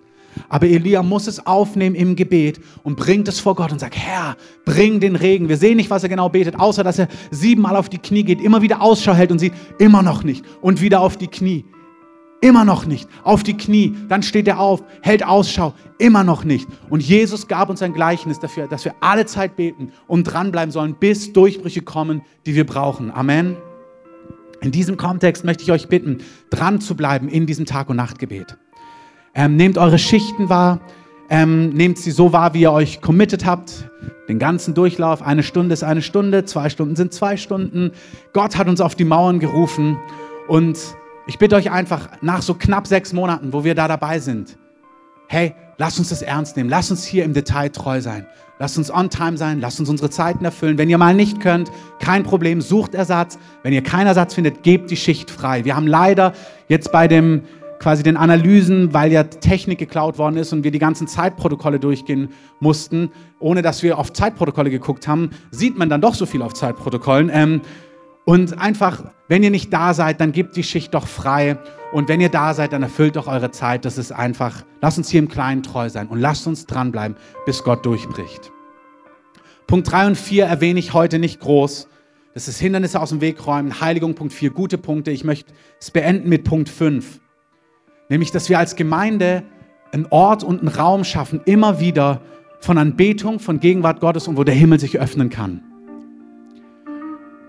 Aber 0.50 0.68
Elia 0.68 1.04
muss 1.04 1.27
es 1.27 1.46
aufnehmen 1.46 1.96
im 1.96 2.15
Gebet 2.15 2.60
und 2.84 2.98
bringt 2.98 3.27
es 3.27 3.39
vor 3.39 3.56
Gott 3.56 3.72
und 3.72 3.80
sagt, 3.80 3.96
Herr, 3.96 4.36
bring 4.65 5.00
den 5.00 5.15
Regen. 5.15 5.50
Wir 5.50 5.58
sehen 5.58 5.77
nicht, 5.77 5.89
was 5.89 6.04
er 6.04 6.10
genau 6.10 6.30
betet, 6.30 6.60
außer 6.60 6.84
dass 6.84 7.00
er 7.00 7.08
siebenmal 7.32 7.75
auf 7.75 7.89
die 7.89 7.98
Knie 7.98 8.24
geht, 8.24 8.42
immer 8.42 8.62
wieder 8.62 8.82
Ausschau 8.82 9.13
hält 9.13 9.32
und 9.32 9.39
sieht, 9.39 9.54
immer 9.80 10.01
noch 10.01 10.24
nicht. 10.24 10.46
Und 10.62 10.82
wieder 10.82 11.01
auf 11.01 11.18
die 11.18 11.27
Knie. 11.27 11.65
Immer 12.42 12.65
noch 12.65 12.86
nicht. 12.86 13.10
Auf 13.24 13.42
die 13.42 13.58
Knie. 13.58 13.96
Dann 14.08 14.22
steht 14.22 14.48
er 14.48 14.60
auf, 14.60 14.84
hält 15.01 15.25
Ausschau. 15.25 15.74
Immer 15.98 16.24
noch 16.24 16.44
nicht. 16.44 16.68
Und 16.89 17.01
Jesus 17.01 17.48
gab 17.48 17.70
uns 17.70 17.82
ein 17.82 17.94
Gleichnis 17.94 18.39
dafür, 18.39 18.68
dass 18.68 18.86
wir 18.86 18.94
alle 19.01 19.25
Zeit 19.25 19.56
beten 19.56 19.92
und 20.08 20.25
dranbleiben 20.25 20.72
sollen, 20.72 20.96
bis 21.00 21.34
Durchbrüche 21.34 21.82
kommen, 21.82 22.22
die 22.46 22.54
wir 22.54 22.65
brauchen. 22.65 23.10
Amen. 23.10 23.58
In 24.62 24.72
diesem 24.72 24.98
Kontext 24.98 25.44
möchte 25.44 25.63
ich 25.63 25.72
euch 25.72 25.88
bitten, 25.88 26.20
dran 26.50 26.82
zu 26.82 26.96
bleiben 26.96 27.30
in 27.30 27.46
diesem 27.46 27.65
Tag- 27.65 27.89
und 27.89 27.98
Nachtgebet. 27.98 28.58
Ähm, 29.36 29.58
nehmt 29.58 29.77
eure 29.77 30.00
Schichten 30.00 30.50
wahr. 30.50 30.80
Ähm, 31.30 31.70
nehmt 31.70 31.98
sie 31.98 32.12
so 32.12 32.32
wahr, 32.32 32.54
wie 32.54 32.62
ihr 32.62 32.72
euch 32.72 33.01
committed 33.01 33.46
habt. 33.46 33.89
Den 34.30 34.39
ganzen 34.39 34.74
Durchlauf. 34.74 35.22
Eine 35.22 35.44
Stunde 35.44 35.74
ist 35.74 35.84
eine 35.84 36.01
Stunde, 36.01 36.46
zwei 36.46 36.70
Stunden 36.70 36.96
sind 36.96 37.13
zwei 37.13 37.38
Stunden. 37.38 37.92
Gott 38.34 38.58
hat 38.58 38.68
uns 38.68 38.82
auf 38.82 38.96
die 38.96 39.06
Mauern 39.06 39.39
gerufen 39.39 39.98
und 40.48 40.77
ich 41.27 41.38
bitte 41.39 41.56
euch 41.56 41.72
einfach, 41.72 42.10
nach 42.22 42.42
so 42.42 42.54
knapp 42.54 42.88
sechs 42.88 43.12
Monaten, 43.12 43.51
wo 43.51 43.63
wir 43.63 43.75
da 43.75 43.88
dabei 43.88 44.20
sind, 44.20 44.58
hey, 45.27 45.56
lasst 45.77 46.00
uns 46.00 46.10
das 46.10 46.22
ernst 46.22 46.56
nehmen. 46.56 46.70
Lasst 46.70 46.92
uns 46.92 47.04
hier 47.04 47.24
im 47.25 47.34
Detail 47.34 47.70
treu 47.70 48.01
sein. 48.01 48.25
Lasst 48.60 48.77
uns 48.77 48.92
on 48.92 49.10
time 49.10 49.38
sein. 49.38 49.60
Lasst 49.60 49.80
uns 49.80 49.89
unsere 49.89 50.10
Zeiten 50.10 50.46
erfüllen. 50.46 50.77
Wenn 50.77 50.89
ihr 50.89 50.98
mal 50.98 51.15
nicht 51.15 51.42
könnt, 51.42 51.72
kein 52.00 52.24
Problem, 52.24 52.62
sucht 52.62 52.94
Ersatz. 52.94 53.38
Wenn 53.63 53.74
ihr 53.74 53.84
keinen 53.84 54.08
Ersatz 54.08 54.34
findet, 54.34 54.63
gebt 54.63 54.92
die 54.92 54.96
Schicht 54.96 55.30
frei. 55.32 55.65
Wir 55.65 55.75
haben 55.75 55.88
leider 55.88 56.34
jetzt 56.68 56.92
bei 56.92 57.08
dem 57.08 57.42
quasi 57.79 58.03
den 58.03 58.17
Analysen, 58.17 58.94
weil 58.94 59.12
ja 59.12 59.24
Technik 59.24 59.79
geklaut 59.79 60.17
worden 60.17 60.38
ist 60.38 60.53
und 60.53 60.63
wir 60.63 60.72
die 60.72 60.79
ganzen 60.79 61.08
Zeitprotokolle 61.08 61.79
durchgehen 61.79 62.29
mussten, 62.60 63.12
ohne 63.39 63.62
dass 63.62 63.84
wir 63.84 63.98
auf 63.98 64.13
Zeitprotokolle 64.13 64.70
geguckt 64.70 65.08
haben, 65.08 65.32
sieht 65.51 65.77
man 65.77 65.89
dann 65.89 66.01
doch 66.01 66.15
so 66.15 66.25
viel 66.25 66.41
auf 66.41 66.53
Zeitprotokollen. 66.53 67.29
Ähm, 67.34 67.62
und 68.25 68.60
einfach, 68.60 69.03
wenn 69.27 69.44
ihr 69.44 69.51
nicht 69.51 69.72
da 69.72 69.94
seid, 69.94 70.20
dann 70.20 70.32
gebt 70.32 70.55
die 70.55 70.63
Schicht 70.63 70.94
doch 70.96 71.08
frei. 71.08 71.58
Und 71.94 72.10
wenn 72.10 72.20
ihr 72.20 72.29
da 72.29 72.55
seid, 72.55 72.74
dann 72.74 72.82
erfüllt 72.82 73.15
doch 73.15 73.27
eure 73.27 73.51
Zeit. 73.51 73.86
Das 73.86 74.00
ist 74.00 74.12
einfach, 74.12 74.63
lasst 74.82 74.98
uns 74.98 75.10
hier 75.10 75.20
im 75.20 75.29
Kleinen 75.29 75.62
treu 75.62 75.89
sein 75.89 76.08
und 76.08 76.20
lasst 76.20 76.48
uns 76.48 76.65
dranbleiben, 76.65 77.17
bis 77.46 77.63
Gott 77.63 77.86
durchbricht. 77.86 78.51
Punkt 79.67 79.91
3 79.91 80.08
und 80.08 80.17
4 80.17 80.46
erwähne 80.46 80.79
ich 80.79 80.94
heute 80.94 81.20
nicht 81.20 81.39
groß. 81.39 81.88
Das 82.34 82.48
ist 82.48 82.60
Hindernisse 82.60 83.00
aus 83.00 83.10
dem 83.10 83.22
Weg 83.22 83.46
räumen. 83.46 83.79
Heiligung, 83.79 84.15
Punkt 84.15 84.34
4, 84.34 84.50
gute 84.50 84.77
Punkte. 84.77 85.12
Ich 85.12 85.24
möchte 85.24 85.53
es 85.79 85.91
beenden 85.91 86.27
mit 86.27 86.44
Punkt 86.44 86.70
5. 86.70 87.22
Nämlich, 88.09 88.31
dass 88.31 88.50
wir 88.50 88.59
als 88.59 88.75
Gemeinde 88.75 89.43
einen 89.91 90.07
Ort 90.09 90.43
und 90.43 90.59
einen 90.59 90.67
Raum 90.67 91.03
schaffen, 91.03 91.41
immer 91.45 91.79
wieder 91.79 92.21
von 92.59 92.77
Anbetung, 92.77 93.39
von 93.39 93.59
Gegenwart 93.59 94.00
Gottes 94.00 94.27
und 94.27 94.38
wo 94.38 94.43
der 94.43 94.55
Himmel 94.55 94.79
sich 94.79 95.00
öffnen 95.00 95.29
kann. 95.29 95.62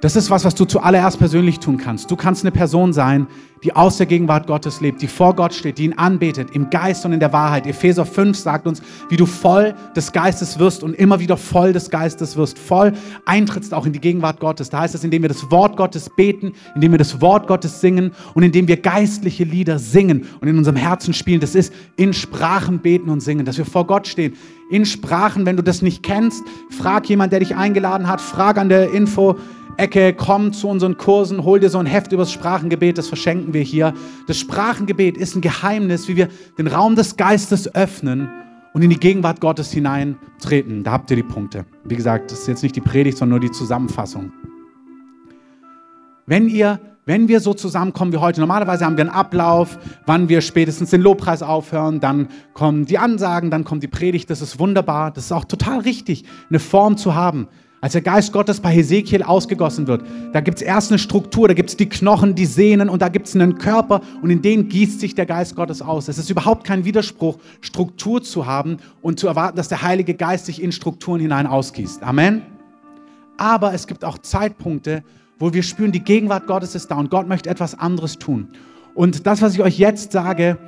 Das 0.06 0.14
ist 0.14 0.30
was, 0.30 0.44
was 0.44 0.54
du 0.54 0.64
zuallererst 0.64 1.18
persönlich 1.18 1.58
tun 1.58 1.78
kannst. 1.78 2.12
Du 2.12 2.14
kannst 2.14 2.44
eine 2.44 2.52
Person 2.52 2.92
sein, 2.92 3.26
die 3.64 3.75
aus 3.75 3.96
der 3.96 4.06
Gegenwart 4.06 4.46
Gottes 4.46 4.80
lebt, 4.80 5.02
die 5.02 5.08
vor 5.08 5.34
Gott 5.34 5.52
steht, 5.52 5.78
die 5.78 5.84
ihn 5.84 5.94
anbetet, 5.94 6.50
im 6.52 6.70
Geist 6.70 7.04
und 7.04 7.12
in 7.12 7.18
der 7.18 7.32
Wahrheit. 7.32 7.66
Epheser 7.66 8.06
5 8.06 8.38
sagt 8.38 8.68
uns, 8.68 8.80
wie 9.08 9.16
du 9.16 9.26
voll 9.26 9.75
des 9.96 10.12
Geistes 10.12 10.60
wirst 10.60 10.84
und 10.84 10.94
immer 10.94 11.18
wieder 11.18 11.36
voll 11.36 11.72
des 11.72 11.90
Geistes 11.90 12.36
wirst, 12.36 12.56
voll 12.56 12.92
eintrittst 13.25 13.75
auch 13.75 13.84
in 13.84 13.92
die 13.92 14.00
Gegenwart 14.00 14.38
Gottes. 14.38 14.70
Da 14.70 14.78
heißt 14.82 14.94
es, 14.94 15.02
indem 15.02 15.22
wir 15.22 15.28
das 15.28 15.50
Wort 15.50 15.76
Gottes 15.76 16.08
beten, 16.08 16.52
indem 16.76 16.92
wir 16.92 16.98
das 16.98 17.20
Wort 17.20 17.48
Gottes 17.48 17.80
singen 17.80 18.12
und 18.34 18.44
indem 18.44 18.68
wir 18.68 18.76
geistliche 18.76 19.42
Lieder 19.42 19.80
singen 19.80 20.28
und 20.40 20.46
in 20.46 20.56
unserem 20.56 20.76
Herzen 20.76 21.14
spielen. 21.14 21.40
Das 21.40 21.56
ist 21.56 21.72
in 21.96 22.12
Sprachen 22.12 22.78
beten 22.78 23.10
und 23.10 23.18
singen, 23.18 23.44
dass 23.44 23.58
wir 23.58 23.66
vor 23.66 23.88
Gott 23.88 24.06
stehen. 24.06 24.34
In 24.68 24.85
Sprachen, 24.85 25.46
wenn 25.46 25.56
du 25.56 25.62
das 25.62 25.82
nicht 25.82 26.02
kennst, 26.02 26.44
frag 26.70 27.08
jemand, 27.08 27.32
der 27.32 27.40
dich 27.40 27.54
eingeladen 27.54 28.08
hat, 28.08 28.20
frag 28.20 28.58
an 28.58 28.68
der 28.68 28.90
Info, 28.90 29.37
Ecke, 29.76 30.14
komm 30.14 30.52
zu 30.52 30.68
unseren 30.68 30.96
Kursen, 30.96 31.44
hol 31.44 31.61
dir 31.61 31.68
so 31.68 31.78
ein 31.78 31.87
Heft 31.87 32.12
über 32.12 32.23
das 32.23 32.32
Sprachengebet, 32.32 32.96
das 32.96 33.08
verschenken 33.08 33.52
wir 33.52 33.62
hier. 33.62 33.92
Das 34.26 34.38
Sprachengebet 34.38 35.16
ist 35.16 35.37
ein 35.37 35.42
Geheimnis, 35.42 36.08
wie 36.08 36.16
wir 36.16 36.28
den 36.58 36.66
Raum 36.66 36.96
des 36.96 37.16
Geistes 37.16 37.73
öffnen 37.75 38.30
und 38.73 38.82
in 38.82 38.90
die 38.90 38.99
Gegenwart 38.99 39.40
Gottes 39.40 39.70
hineintreten. 39.73 40.82
Da 40.82 40.92
habt 40.92 41.11
ihr 41.11 41.16
die 41.16 41.23
Punkte. 41.23 41.66
Wie 41.85 41.96
gesagt, 41.96 42.30
das 42.30 42.40
ist 42.40 42.49
jetzt 42.49 42.62
nicht 42.62 42.75
die 42.75 42.80
Predigt, 42.80 43.18
sondern 43.18 43.38
nur 43.38 43.49
die 43.49 43.52
Zusammenfassung. 43.54 44.32
Wenn 46.26 46.49
ihr 46.49 46.80
wenn 47.06 47.28
wir 47.28 47.38
so 47.38 47.54
zusammenkommen 47.54 48.12
wie 48.12 48.16
heute, 48.16 48.40
normalerweise 48.40 48.84
haben 48.84 48.96
wir 48.96 49.04
einen 49.04 49.14
Ablauf, 49.14 49.78
wann 50.06 50.28
wir 50.28 50.40
spätestens 50.40 50.90
den 50.90 51.00
Lobpreis 51.00 51.40
aufhören, 51.40 52.00
dann 52.00 52.28
kommen 52.52 52.84
die 52.84 52.98
Ansagen, 52.98 53.50
dann 53.50 53.62
kommt 53.62 53.84
die 53.84 53.88
Predigt, 53.88 54.28
das 54.28 54.42
ist 54.42 54.58
wunderbar, 54.58 55.12
das 55.12 55.26
ist 55.26 55.32
auch 55.32 55.44
total 55.44 55.78
richtig, 55.80 56.25
eine 56.50 56.58
Form 56.58 56.96
zu 56.96 57.14
haben. 57.14 57.46
Als 57.80 57.92
der 57.92 58.02
Geist 58.02 58.32
Gottes 58.32 58.58
bei 58.58 58.70
Hesekiel 58.70 59.22
ausgegossen 59.22 59.86
wird, 59.86 60.02
da 60.32 60.40
gibt 60.40 60.58
es 60.58 60.62
erst 60.62 60.90
eine 60.90 60.98
Struktur, 60.98 61.46
da 61.46 61.54
gibt 61.54 61.70
es 61.70 61.76
die 61.76 61.88
Knochen, 61.88 62.34
die 62.34 62.46
Sehnen 62.46 62.88
und 62.88 63.00
da 63.00 63.08
gibt 63.08 63.28
es 63.28 63.36
einen 63.36 63.56
Körper 63.58 64.00
und 64.20 64.30
in 64.30 64.42
den 64.42 64.68
gießt 64.68 64.98
sich 64.98 65.14
der 65.14 65.26
Geist 65.26 65.54
Gottes 65.54 65.82
aus. 65.82 66.08
Es 66.08 66.18
ist 66.18 66.28
überhaupt 66.28 66.64
kein 66.64 66.84
Widerspruch, 66.84 67.38
Struktur 67.60 68.22
zu 68.22 68.46
haben 68.46 68.78
und 69.02 69.20
zu 69.20 69.28
erwarten, 69.28 69.56
dass 69.56 69.68
der 69.68 69.82
Heilige 69.82 70.14
Geist 70.14 70.46
sich 70.46 70.60
in 70.60 70.72
Strukturen 70.72 71.20
hinein 71.20 71.46
ausgießt. 71.46 72.02
Amen. 72.02 72.42
Aber 73.36 73.75
es 73.75 73.86
gibt 73.86 74.04
auch 74.04 74.18
Zeitpunkte, 74.18 75.04
wo 75.38 75.52
wir 75.52 75.62
spüren, 75.62 75.93
die 75.93 76.02
Gegenwart 76.02 76.47
Gottes 76.47 76.75
ist 76.75 76.90
da 76.90 76.97
und 76.97 77.11
Gott 77.11 77.28
möchte 77.28 77.50
etwas 77.50 77.78
anderes 77.78 78.19
tun. 78.19 78.49
Und 78.95 79.26
das, 79.26 79.43
was 79.43 79.55
ich 79.55 79.62
euch 79.62 79.78
jetzt 79.78 80.12
sage, 80.12 80.59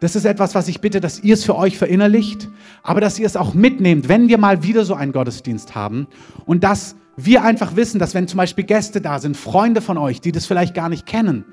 das 0.00 0.14
ist 0.14 0.26
etwas, 0.26 0.54
was 0.54 0.68
ich 0.68 0.80
bitte, 0.80 1.00
dass 1.00 1.20
ihr 1.20 1.34
es 1.34 1.44
für 1.44 1.56
euch 1.56 1.78
verinnerlicht, 1.78 2.48
aber 2.82 3.00
dass 3.00 3.18
ihr 3.18 3.26
es 3.26 3.36
auch 3.36 3.54
mitnehmt, 3.54 4.08
wenn 4.08 4.28
wir 4.28 4.36
mal 4.36 4.62
wieder 4.62 4.84
so 4.84 4.94
einen 4.94 5.12
Gottesdienst 5.12 5.74
haben 5.74 6.06
und 6.44 6.64
dass 6.64 6.96
wir 7.16 7.42
einfach 7.42 7.76
wissen, 7.76 7.98
dass 7.98 8.14
wenn 8.14 8.28
zum 8.28 8.36
Beispiel 8.36 8.64
Gäste 8.64 9.00
da 9.00 9.18
sind, 9.18 9.38
Freunde 9.38 9.80
von 9.80 9.96
euch, 9.96 10.20
die 10.20 10.32
das 10.32 10.44
vielleicht 10.44 10.74
gar 10.74 10.90
nicht 10.90 11.06
kennen, 11.06 11.44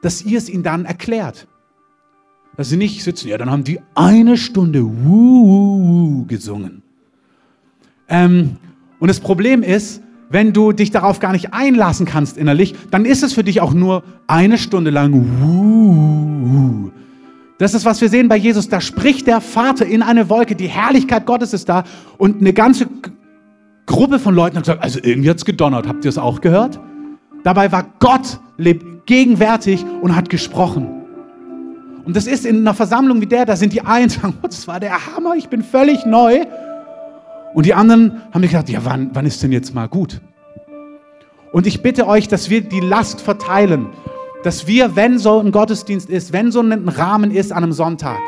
dass 0.00 0.22
ihr 0.22 0.38
es 0.38 0.48
ihnen 0.48 0.62
dann 0.62 0.86
erklärt. 0.86 1.46
Dass 2.56 2.70
sie 2.70 2.78
nicht 2.78 3.04
sitzen, 3.04 3.28
ja, 3.28 3.36
dann 3.36 3.50
haben 3.50 3.64
die 3.64 3.80
eine 3.94 4.38
Stunde 4.38 4.82
Wuh 4.82 6.24
gesungen. 6.26 6.82
Ähm, 8.08 8.56
und 8.98 9.08
das 9.08 9.20
Problem 9.20 9.62
ist, 9.62 10.02
wenn 10.30 10.52
du 10.52 10.72
dich 10.72 10.92
darauf 10.92 11.18
gar 11.18 11.32
nicht 11.32 11.52
einlassen 11.52 12.06
kannst 12.06 12.38
innerlich, 12.38 12.74
dann 12.90 13.04
ist 13.04 13.22
es 13.22 13.32
für 13.32 13.44
dich 13.44 13.60
auch 13.60 13.74
nur 13.74 14.04
eine 14.28 14.58
Stunde 14.58 14.90
lang. 14.90 16.92
Das 17.58 17.74
ist, 17.74 17.84
was 17.84 18.00
wir 18.00 18.08
sehen 18.08 18.28
bei 18.28 18.36
Jesus. 18.36 18.68
Da 18.68 18.80
spricht 18.80 19.26
der 19.26 19.40
Vater 19.40 19.84
in 19.84 20.02
eine 20.02 20.30
Wolke. 20.30 20.54
Die 20.54 20.68
Herrlichkeit 20.68 21.26
Gottes 21.26 21.52
ist 21.52 21.68
da. 21.68 21.84
Und 22.16 22.40
eine 22.40 22.52
ganze 22.52 22.86
Gruppe 23.86 24.20
von 24.20 24.34
Leuten 24.34 24.56
hat 24.56 24.62
gesagt, 24.62 24.82
also 24.82 25.00
irgendwie 25.02 25.28
hat 25.28 25.38
es 25.38 25.44
gedonnert. 25.44 25.88
Habt 25.88 26.04
ihr 26.04 26.08
es 26.08 26.16
auch 26.16 26.40
gehört? 26.40 26.78
Dabei 27.42 27.72
war 27.72 27.86
Gott 27.98 28.38
gegenwärtig 29.06 29.84
und 30.00 30.14
hat 30.14 30.30
gesprochen. 30.30 30.86
Und 32.04 32.16
das 32.16 32.26
ist 32.26 32.46
in 32.46 32.58
einer 32.58 32.74
Versammlung 32.74 33.20
wie 33.20 33.26
der, 33.26 33.46
da 33.46 33.56
sind 33.56 33.72
die 33.72 33.82
einen, 33.82 34.08
sagen, 34.08 34.34
oh, 34.42 34.46
das 34.46 34.68
war 34.68 34.78
der 34.78 35.14
Hammer, 35.14 35.34
ich 35.36 35.48
bin 35.48 35.64
völlig 35.64 36.06
neu. 36.06 36.44
Und 37.54 37.66
die 37.66 37.74
anderen 37.74 38.22
haben 38.32 38.42
gesagt, 38.42 38.68
ja, 38.68 38.84
wann, 38.84 39.10
wann 39.12 39.26
ist 39.26 39.42
denn 39.42 39.52
jetzt 39.52 39.74
mal 39.74 39.88
gut? 39.88 40.20
Und 41.52 41.66
ich 41.66 41.82
bitte 41.82 42.06
euch, 42.06 42.28
dass 42.28 42.48
wir 42.48 42.60
die 42.60 42.80
Last 42.80 43.20
verteilen 43.20 43.88
dass 44.42 44.66
wir, 44.66 44.96
wenn 44.96 45.18
so 45.18 45.38
ein 45.40 45.52
Gottesdienst 45.52 46.08
ist, 46.08 46.32
wenn 46.32 46.50
so 46.50 46.60
ein 46.60 46.88
Rahmen 46.88 47.30
ist 47.30 47.52
an 47.52 47.64
einem 47.64 47.72
Sonntag, 47.72 48.18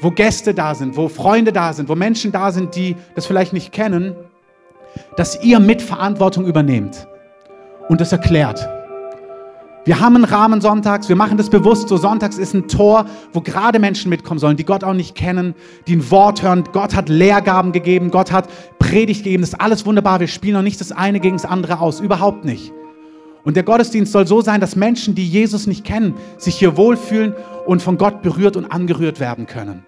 wo 0.00 0.10
Gäste 0.10 0.54
da 0.54 0.74
sind, 0.74 0.96
wo 0.96 1.08
Freunde 1.08 1.52
da 1.52 1.72
sind, 1.72 1.88
wo 1.88 1.94
Menschen 1.94 2.32
da 2.32 2.52
sind, 2.52 2.74
die 2.76 2.96
das 3.14 3.26
vielleicht 3.26 3.52
nicht 3.52 3.72
kennen, 3.72 4.14
dass 5.16 5.42
ihr 5.42 5.60
Mitverantwortung 5.60 6.46
übernehmt 6.46 7.06
und 7.88 8.00
das 8.00 8.12
erklärt. 8.12 8.68
Wir 9.90 9.98
haben 9.98 10.14
einen 10.14 10.24
Rahmen 10.24 10.60
sonntags, 10.60 11.08
wir 11.08 11.16
machen 11.16 11.36
das 11.36 11.50
bewusst 11.50 11.88
so. 11.88 11.96
Sonntags 11.96 12.38
ist 12.38 12.54
ein 12.54 12.68
Tor, 12.68 13.06
wo 13.32 13.40
gerade 13.40 13.80
Menschen 13.80 14.08
mitkommen 14.08 14.38
sollen, 14.38 14.56
die 14.56 14.64
Gott 14.64 14.84
auch 14.84 14.92
nicht 14.94 15.16
kennen, 15.16 15.52
die 15.88 15.96
ein 15.96 16.10
Wort 16.12 16.44
hören. 16.44 16.62
Gott 16.72 16.94
hat 16.94 17.08
Lehrgaben 17.08 17.72
gegeben, 17.72 18.12
Gott 18.12 18.30
hat 18.30 18.48
Predigt 18.78 19.24
gegeben, 19.24 19.40
das 19.40 19.54
ist 19.54 19.60
alles 19.60 19.84
wunderbar. 19.86 20.20
Wir 20.20 20.28
spielen 20.28 20.54
noch 20.54 20.62
nicht 20.62 20.80
das 20.80 20.92
eine 20.92 21.18
gegen 21.18 21.38
das 21.38 21.44
andere 21.44 21.80
aus, 21.80 21.98
überhaupt 21.98 22.44
nicht. 22.44 22.72
Und 23.42 23.56
der 23.56 23.64
Gottesdienst 23.64 24.12
soll 24.12 24.28
so 24.28 24.42
sein, 24.42 24.60
dass 24.60 24.76
Menschen, 24.76 25.16
die 25.16 25.26
Jesus 25.26 25.66
nicht 25.66 25.84
kennen, 25.84 26.14
sich 26.38 26.54
hier 26.54 26.76
wohlfühlen 26.76 27.34
und 27.66 27.82
von 27.82 27.98
Gott 27.98 28.22
berührt 28.22 28.56
und 28.56 28.66
angerührt 28.66 29.18
werden 29.18 29.48
können. 29.48 29.84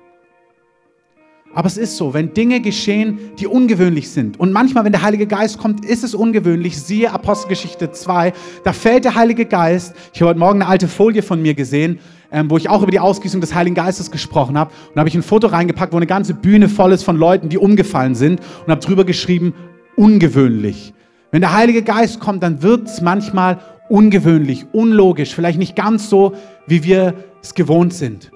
Aber 1.55 1.67
es 1.67 1.77
ist 1.77 1.99
so, 1.99 2.15
wenn 2.15 2.33
Dinge 2.33 2.61
geschehen, 2.61 3.19
die 3.39 3.47
ungewöhnlich 3.47 4.11
sind. 4.11 4.41
Und 4.41 4.53
manchmal, 4.53 4.85
wenn 4.85 4.93
der 4.93 5.03
Heilige 5.03 5.27
Geist 5.27 5.59
kommt, 5.59 5.85
ist 5.85 6.03
es 6.03 6.15
ungewöhnlich. 6.15 6.81
Siehe 6.81 7.13
Apostelgeschichte 7.13 7.93
2, 7.93 8.33
da 8.65 8.73
fällt 8.73 9.05
der 9.05 9.15
Heilige 9.15 9.45
Geist. 9.45 9.95
Ich 10.15 10.21
habe 10.23 10.31
heute 10.31 10.39
Morgen 10.39 10.63
eine 10.63 10.71
alte 10.71 10.89
Folie 10.89 11.23
von 11.23 11.43
mir 11.43 11.53
gesehen, 11.53 11.99
ähm, 12.31 12.51
wo 12.51 12.57
ich 12.57 12.71
auch 12.71 12.83
über 12.83 12.91
die 12.91 13.01
Ausgießung 13.01 13.43
des 13.43 13.55
Heiligen 13.55 13.75
Geistes 13.75 14.11
gesprochen 14.11 14.57
habe. 14.57 14.71
Und 14.71 14.97
da 14.97 15.01
habe 15.01 15.09
ich 15.11 15.15
ein 15.15 15.23
Foto 15.23 15.49
reingepackt, 15.49 15.93
wo 15.93 15.99
eine 15.99 16.07
ganze 16.07 16.33
Bühne 16.33 16.71
voll 16.71 16.93
ist 16.93 17.03
von 17.03 17.17
Leuten, 17.17 17.51
die 17.51 17.59
umgefallen 17.59 18.15
sind. 18.15 18.41
Und 18.65 18.71
habe 18.71 18.81
drüber 18.81 19.05
geschrieben, 19.05 19.53
ungewöhnlich. 19.97 20.95
Wenn 21.33 21.43
der 21.43 21.53
Heilige 21.53 21.83
Geist 21.83 22.19
kommt, 22.19 22.43
dann 22.43 22.63
wird 22.63 22.89
es 22.89 23.03
manchmal 23.03 23.59
ungewöhnlich, 23.91 24.65
unlogisch, 24.73 25.35
vielleicht 25.35 25.59
nicht 25.59 25.77
ganz 25.77 26.09
so, 26.09 26.33
wie 26.67 26.83
wir 26.83 27.13
es 27.43 27.53
gewohnt 27.55 27.93
sind. 27.93 28.31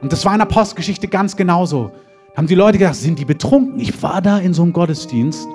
Und 0.00 0.12
das 0.12 0.24
war 0.24 0.34
in 0.34 0.38
der 0.38 0.46
Postgeschichte 0.46 1.08
ganz 1.08 1.34
genauso. 1.34 1.90
Haben 2.36 2.48
die 2.48 2.56
Leute 2.56 2.78
gedacht, 2.78 2.96
sind 2.96 3.20
die 3.20 3.24
betrunken? 3.24 3.78
Ich 3.78 4.02
war 4.02 4.20
da 4.20 4.38
in 4.38 4.54
so 4.54 4.62
einem 4.62 4.72
Gottesdienst 4.72 5.46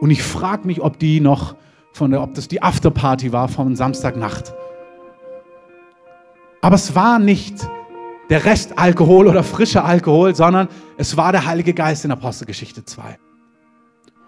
und 0.00 0.10
ich 0.10 0.22
frage 0.22 0.66
mich, 0.66 0.82
ob 0.82 0.98
die 0.98 1.20
noch 1.20 1.56
von 1.94 2.10
der, 2.10 2.22
ob 2.22 2.34
das 2.34 2.48
die 2.48 2.62
Afterparty 2.62 3.32
war 3.32 3.48
von 3.48 3.76
Samstagnacht. 3.76 4.52
Aber 6.60 6.74
es 6.74 6.94
war 6.94 7.18
nicht 7.18 7.66
der 8.28 8.44
Rest 8.44 8.78
Alkohol 8.78 9.26
oder 9.26 9.42
frischer 9.42 9.86
Alkohol, 9.86 10.34
sondern 10.34 10.68
es 10.98 11.16
war 11.16 11.32
der 11.32 11.46
Heilige 11.46 11.72
Geist 11.72 12.04
in 12.04 12.10
Apostelgeschichte 12.10 12.84
2. 12.84 13.18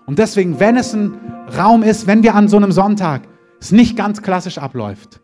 Und 0.07 0.19
deswegen, 0.19 0.59
wenn 0.61 0.77
es 0.77 0.95
ein 0.95 1.13
Raum 1.57 1.83
ist, 1.83 2.07
wenn 2.07 2.23
wir 2.23 2.35
an 2.35 2.49
so 2.49 2.57
einem 2.57 2.73
Sonntag 2.73 3.23
es 3.61 3.73
nicht 3.73 3.95
ganz 3.95 4.23
klassisch 4.23 4.57
abläuft 4.57 5.21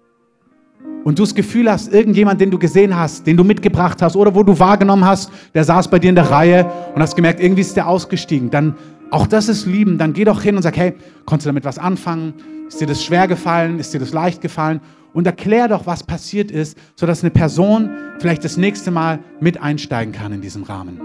und 1.04 1.18
du 1.18 1.22
das 1.22 1.34
Gefühl 1.34 1.70
hast, 1.70 1.92
irgendjemand, 1.92 2.40
den 2.40 2.50
du 2.50 2.58
gesehen 2.58 2.96
hast, 2.96 3.26
den 3.26 3.36
du 3.36 3.44
mitgebracht 3.44 4.02
hast 4.02 4.16
oder 4.16 4.34
wo 4.34 4.42
du 4.42 4.58
wahrgenommen 4.58 5.04
hast, 5.04 5.30
der 5.54 5.64
saß 5.64 5.88
bei 5.88 5.98
dir 5.98 6.10
in 6.10 6.14
der 6.14 6.30
Reihe 6.30 6.70
und 6.94 7.02
hast 7.02 7.16
gemerkt, 7.16 7.40
irgendwie 7.40 7.62
ist 7.62 7.76
der 7.76 7.88
ausgestiegen, 7.88 8.50
dann 8.50 8.74
auch 9.10 9.26
das 9.26 9.48
ist 9.48 9.66
lieben, 9.66 9.98
dann 9.98 10.12
geh 10.12 10.24
doch 10.24 10.42
hin 10.42 10.56
und 10.56 10.62
sag, 10.62 10.76
hey, 10.76 10.94
konntest 11.24 11.46
du 11.46 11.48
damit 11.48 11.64
was 11.64 11.78
anfangen? 11.78 12.34
Ist 12.68 12.80
dir 12.80 12.86
das 12.86 13.02
schwer 13.02 13.26
gefallen? 13.26 13.80
Ist 13.80 13.92
dir 13.92 13.98
das 13.98 14.12
leicht 14.12 14.40
gefallen? 14.40 14.80
Und 15.12 15.26
erklär 15.26 15.66
doch, 15.66 15.86
was 15.86 16.04
passiert 16.04 16.52
ist, 16.52 16.78
sodass 16.94 17.24
eine 17.24 17.32
Person 17.32 17.90
vielleicht 18.20 18.44
das 18.44 18.56
nächste 18.56 18.92
Mal 18.92 19.18
mit 19.40 19.60
einsteigen 19.60 20.12
kann 20.12 20.32
in 20.32 20.40
diesem 20.40 20.62
Rahmen. 20.62 21.00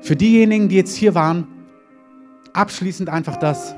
Für 0.00 0.16
diejenigen, 0.16 0.70
die 0.70 0.76
jetzt 0.76 0.96
hier 0.96 1.14
waren, 1.14 1.46
abschließend 2.54 3.10
einfach 3.10 3.36
das. 3.36 3.74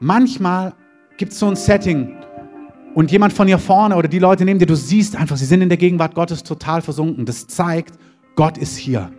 Manchmal 0.00 0.72
gibt 1.20 1.32
es 1.32 1.38
so 1.38 1.46
ein 1.46 1.54
Setting, 1.54 2.16
und 2.94 3.12
jemand 3.12 3.32
von 3.32 3.46
hier 3.46 3.58
vorne 3.58 3.94
oder 3.96 4.08
die 4.08 4.18
Leute 4.18 4.44
neben 4.44 4.58
dir, 4.58 4.66
du 4.66 4.74
siehst 4.74 5.14
einfach, 5.16 5.36
sie 5.36 5.44
sind 5.44 5.60
in 5.62 5.68
der 5.68 5.78
Gegenwart 5.78 6.14
Gottes 6.14 6.42
total 6.42 6.82
versunken. 6.82 7.24
Das 7.24 7.46
zeigt, 7.46 7.94
Gott 8.34 8.58
ist 8.58 8.76
hier. 8.76 9.12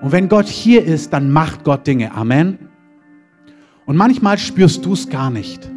Und 0.00 0.12
wenn 0.12 0.28
Gott 0.28 0.46
hier 0.46 0.84
ist, 0.84 1.12
dann 1.12 1.30
macht 1.30 1.62
Gott 1.62 1.86
Dinge. 1.86 2.12
Amen. 2.12 2.58
Und 3.86 3.96
manchmal 3.96 4.38
spürst 4.38 4.84
du 4.84 4.94
es 4.94 5.08
gar 5.08 5.30
nicht. 5.30 5.70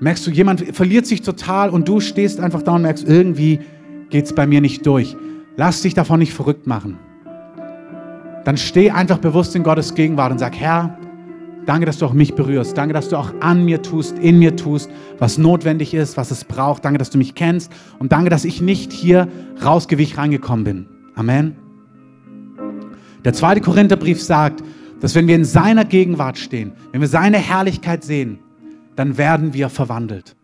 Merkst 0.00 0.26
du, 0.26 0.30
jemand 0.30 0.76
verliert 0.76 1.06
sich 1.06 1.22
total 1.22 1.70
und 1.70 1.88
du 1.88 2.00
stehst 2.00 2.40
einfach 2.40 2.62
da 2.62 2.72
und 2.72 2.82
merkst, 2.82 3.08
irgendwie 3.08 3.60
geht 4.10 4.26
es 4.26 4.34
bei 4.34 4.46
mir 4.46 4.60
nicht 4.60 4.84
durch. 4.84 5.16
Lass 5.56 5.80
dich 5.80 5.94
davon 5.94 6.18
nicht 6.18 6.34
verrückt 6.34 6.66
machen. 6.66 6.98
Dann 8.44 8.58
steh 8.58 8.90
einfach 8.90 9.18
bewusst 9.18 9.56
in 9.56 9.62
Gottes 9.62 9.94
Gegenwart 9.94 10.32
und 10.32 10.38
sag, 10.38 10.56
Herr, 10.56 10.98
danke, 11.66 11.86
dass 11.86 11.98
du 11.98 12.06
auch 12.06 12.12
mich 12.12 12.34
berührst. 12.34 12.76
Danke, 12.76 12.94
dass 12.94 13.08
du 13.08 13.16
auch 13.16 13.32
an 13.40 13.64
mir 13.64 13.82
tust, 13.82 14.18
in 14.18 14.38
mir 14.38 14.56
tust, 14.56 14.90
was 15.18 15.38
notwendig 15.38 15.94
ist, 15.94 16.16
was 16.16 16.30
es 16.30 16.44
braucht. 16.44 16.84
Danke, 16.84 16.98
dass 16.98 17.10
du 17.10 17.18
mich 17.18 17.34
kennst. 17.34 17.72
Und 17.98 18.12
danke, 18.12 18.30
dass 18.30 18.44
ich 18.44 18.60
nicht 18.60 18.92
hier 18.92 19.28
rausgewich 19.64 20.18
reingekommen 20.18 20.64
bin. 20.64 20.86
Amen. 21.14 21.56
Der 23.24 23.32
zweite 23.32 23.60
Korintherbrief 23.60 24.22
sagt, 24.22 24.62
dass 25.00 25.14
wenn 25.14 25.26
wir 25.26 25.36
in 25.36 25.44
seiner 25.44 25.84
Gegenwart 25.84 26.38
stehen, 26.38 26.72
wenn 26.92 27.00
wir 27.00 27.08
seine 27.08 27.38
Herrlichkeit 27.38 28.04
sehen, 28.04 28.38
dann 28.96 29.18
werden 29.18 29.54
wir 29.54 29.68
verwandelt. 29.68 30.36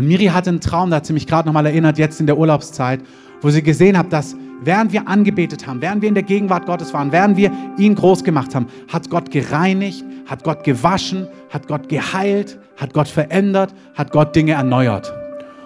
Und 0.00 0.08
Miri 0.08 0.28
hatte 0.28 0.48
einen 0.48 0.62
Traum, 0.62 0.88
da 0.88 0.96
hat 0.96 1.04
sie 1.04 1.12
mich 1.12 1.26
gerade 1.26 1.46
nochmal 1.46 1.66
erinnert, 1.66 1.98
jetzt 1.98 2.20
in 2.20 2.26
der 2.26 2.38
Urlaubszeit, 2.38 3.00
wo 3.42 3.50
sie 3.50 3.62
gesehen 3.62 3.98
hat, 3.98 4.10
dass 4.14 4.34
während 4.62 4.94
wir 4.94 5.06
angebetet 5.06 5.66
haben, 5.66 5.82
während 5.82 6.00
wir 6.00 6.08
in 6.08 6.14
der 6.14 6.22
Gegenwart 6.22 6.64
Gottes 6.64 6.94
waren, 6.94 7.12
während 7.12 7.36
wir 7.36 7.52
ihn 7.76 7.94
groß 7.96 8.24
gemacht 8.24 8.54
haben, 8.54 8.64
hat 8.90 9.10
Gott 9.10 9.30
gereinigt, 9.30 10.02
hat 10.24 10.42
Gott 10.42 10.64
gewaschen, 10.64 11.28
hat 11.50 11.68
Gott 11.68 11.90
geheilt, 11.90 12.58
hat 12.78 12.94
Gott 12.94 13.08
verändert, 13.08 13.74
hat 13.94 14.10
Gott 14.10 14.34
Dinge 14.34 14.52
erneuert. 14.52 15.12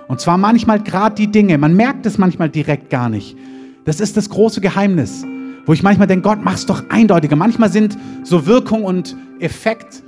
Und 0.09 0.21
zwar 0.21 0.37
manchmal 0.37 0.81
gerade 0.81 1.15
die 1.15 1.29
Dinge, 1.29 1.57
man 1.57 1.77
merkt 1.77 2.05
es 2.05 2.19
manchmal 2.19 2.49
direkt 2.49 2.91
gar 2.91 3.09
nicht. 3.09 3.37
Das 3.85 4.01
ist 4.01 4.17
das 4.17 4.29
große 4.29 4.61
Geheimnis, 4.61 5.25
wo 5.65 5.73
ich 5.75 5.85
manchmal 5.85 6.09
denke, 6.09 6.29
Gott, 6.29 6.41
mach's 6.43 6.67
doch 6.67 6.83
eindeutiger. 6.89 7.37
Manchmal 7.37 7.71
sind 7.71 7.97
so 8.25 8.47
Wirkung 8.47 8.83
und 8.83 9.17
Effekt 9.39 10.03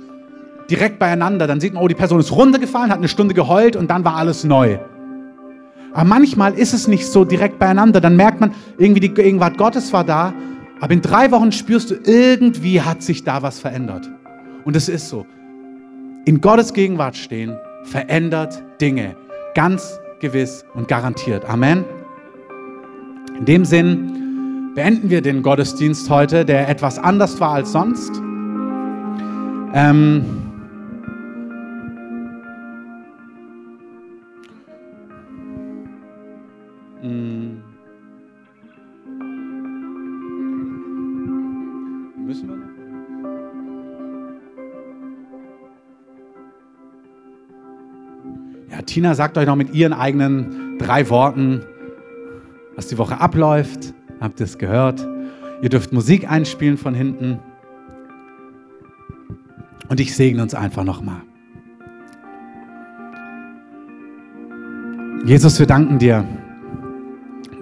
direkt 0.69 0.99
beieinander. 0.99 1.47
Dann 1.47 1.59
sieht 1.59 1.73
man, 1.73 1.83
oh, 1.83 1.87
die 1.87 1.95
Person 1.95 2.19
ist 2.19 2.31
runtergefallen, 2.31 2.91
hat 2.91 2.97
eine 2.97 3.07
Stunde 3.07 3.33
geheult 3.33 3.75
und 3.75 3.89
dann 3.89 4.03
war 4.05 4.15
alles 4.15 4.43
neu. 4.43 4.79
Aber 5.93 6.03
manchmal 6.03 6.53
ist 6.53 6.73
es 6.73 6.87
nicht 6.87 7.07
so 7.07 7.25
direkt 7.25 7.59
beieinander. 7.59 8.01
Dann 8.01 8.15
merkt 8.15 8.39
man, 8.39 8.53
irgendwie 8.77 8.99
die 8.99 9.13
Gegenwart 9.13 9.57
Gottes 9.57 9.91
war 9.93 10.03
da, 10.03 10.33
aber 10.79 10.93
in 10.93 11.01
drei 11.01 11.31
Wochen 11.31 11.51
spürst 11.51 11.91
du, 11.91 11.95
irgendwie 12.03 12.81
hat 12.81 13.01
sich 13.01 13.23
da 13.23 13.41
was 13.41 13.59
verändert. 13.59 14.09
Und 14.63 14.75
es 14.75 14.89
ist 14.89 15.09
so. 15.09 15.25
In 16.25 16.41
Gottes 16.41 16.73
Gegenwart 16.73 17.15
stehen 17.15 17.57
verändert 17.83 18.61
Dinge. 18.81 19.15
Ganz 19.55 19.99
gewiss 20.19 20.65
und 20.73 20.87
garantiert. 20.87 21.45
Amen. 21.45 21.85
In 23.39 23.45
dem 23.45 23.65
Sinn 23.65 24.71
beenden 24.75 25.09
wir 25.09 25.21
den 25.21 25.41
Gottesdienst 25.41 26.09
heute, 26.09 26.45
der 26.45 26.69
etwas 26.69 26.99
anders 26.99 27.39
war 27.39 27.51
als 27.51 27.71
sonst. 27.71 28.11
Ähm, 29.73 30.46
Tina 48.87 49.13
sagt 49.13 49.37
euch 49.37 49.45
noch 49.45 49.55
mit 49.55 49.75
ihren 49.75 49.93
eigenen 49.93 50.77
drei 50.79 51.09
Worten, 51.09 51.61
was 52.75 52.87
die 52.87 52.97
Woche 52.97 53.19
abläuft. 53.19 53.93
Habt 54.19 54.39
ihr 54.39 54.45
es 54.45 54.57
gehört? 54.57 55.07
Ihr 55.61 55.69
dürft 55.69 55.93
Musik 55.93 56.29
einspielen 56.29 56.77
von 56.77 56.95
hinten. 56.95 57.39
Und 59.89 59.99
ich 59.99 60.15
segne 60.15 60.41
uns 60.41 60.53
einfach 60.55 60.83
nochmal. 60.83 61.21
Jesus, 65.25 65.59
wir 65.59 65.67
danken 65.67 65.99
dir 65.99 66.25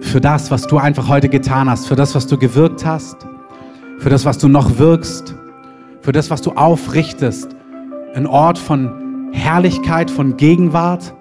für 0.00 0.20
das, 0.20 0.50
was 0.50 0.66
du 0.66 0.78
einfach 0.78 1.08
heute 1.08 1.28
getan 1.28 1.68
hast, 1.68 1.88
für 1.88 1.96
das, 1.96 2.14
was 2.14 2.26
du 2.26 2.38
gewirkt 2.38 2.86
hast, 2.86 3.26
für 3.98 4.10
das, 4.10 4.24
was 4.24 4.38
du 4.38 4.48
noch 4.48 4.78
wirkst, 4.78 5.34
für 6.02 6.12
das, 6.12 6.30
was 6.30 6.42
du 6.42 6.52
aufrichtest. 6.52 7.56
Ein 8.14 8.26
Ort 8.26 8.58
von 8.58 9.32
Herrlichkeit, 9.32 10.10
von 10.10 10.36
Gegenwart, 10.36 11.15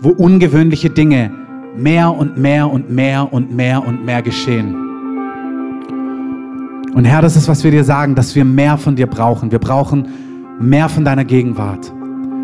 wo 0.00 0.10
ungewöhnliche 0.10 0.90
Dinge 0.90 1.30
mehr 1.76 2.14
und 2.14 2.36
mehr 2.36 2.70
und 2.70 2.90
mehr 2.90 3.32
und 3.32 3.54
mehr 3.54 3.86
und 3.86 4.04
mehr 4.04 4.22
geschehen. 4.22 4.74
Und 6.94 7.04
Herr, 7.04 7.22
das 7.22 7.36
ist, 7.36 7.48
was 7.48 7.62
wir 7.62 7.70
dir 7.70 7.84
sagen, 7.84 8.14
dass 8.14 8.34
wir 8.34 8.44
mehr 8.44 8.76
von 8.76 8.96
dir 8.96 9.06
brauchen. 9.06 9.52
Wir 9.52 9.60
brauchen 9.60 10.08
mehr 10.60 10.88
von 10.88 11.04
deiner 11.04 11.24
Gegenwart, 11.24 11.92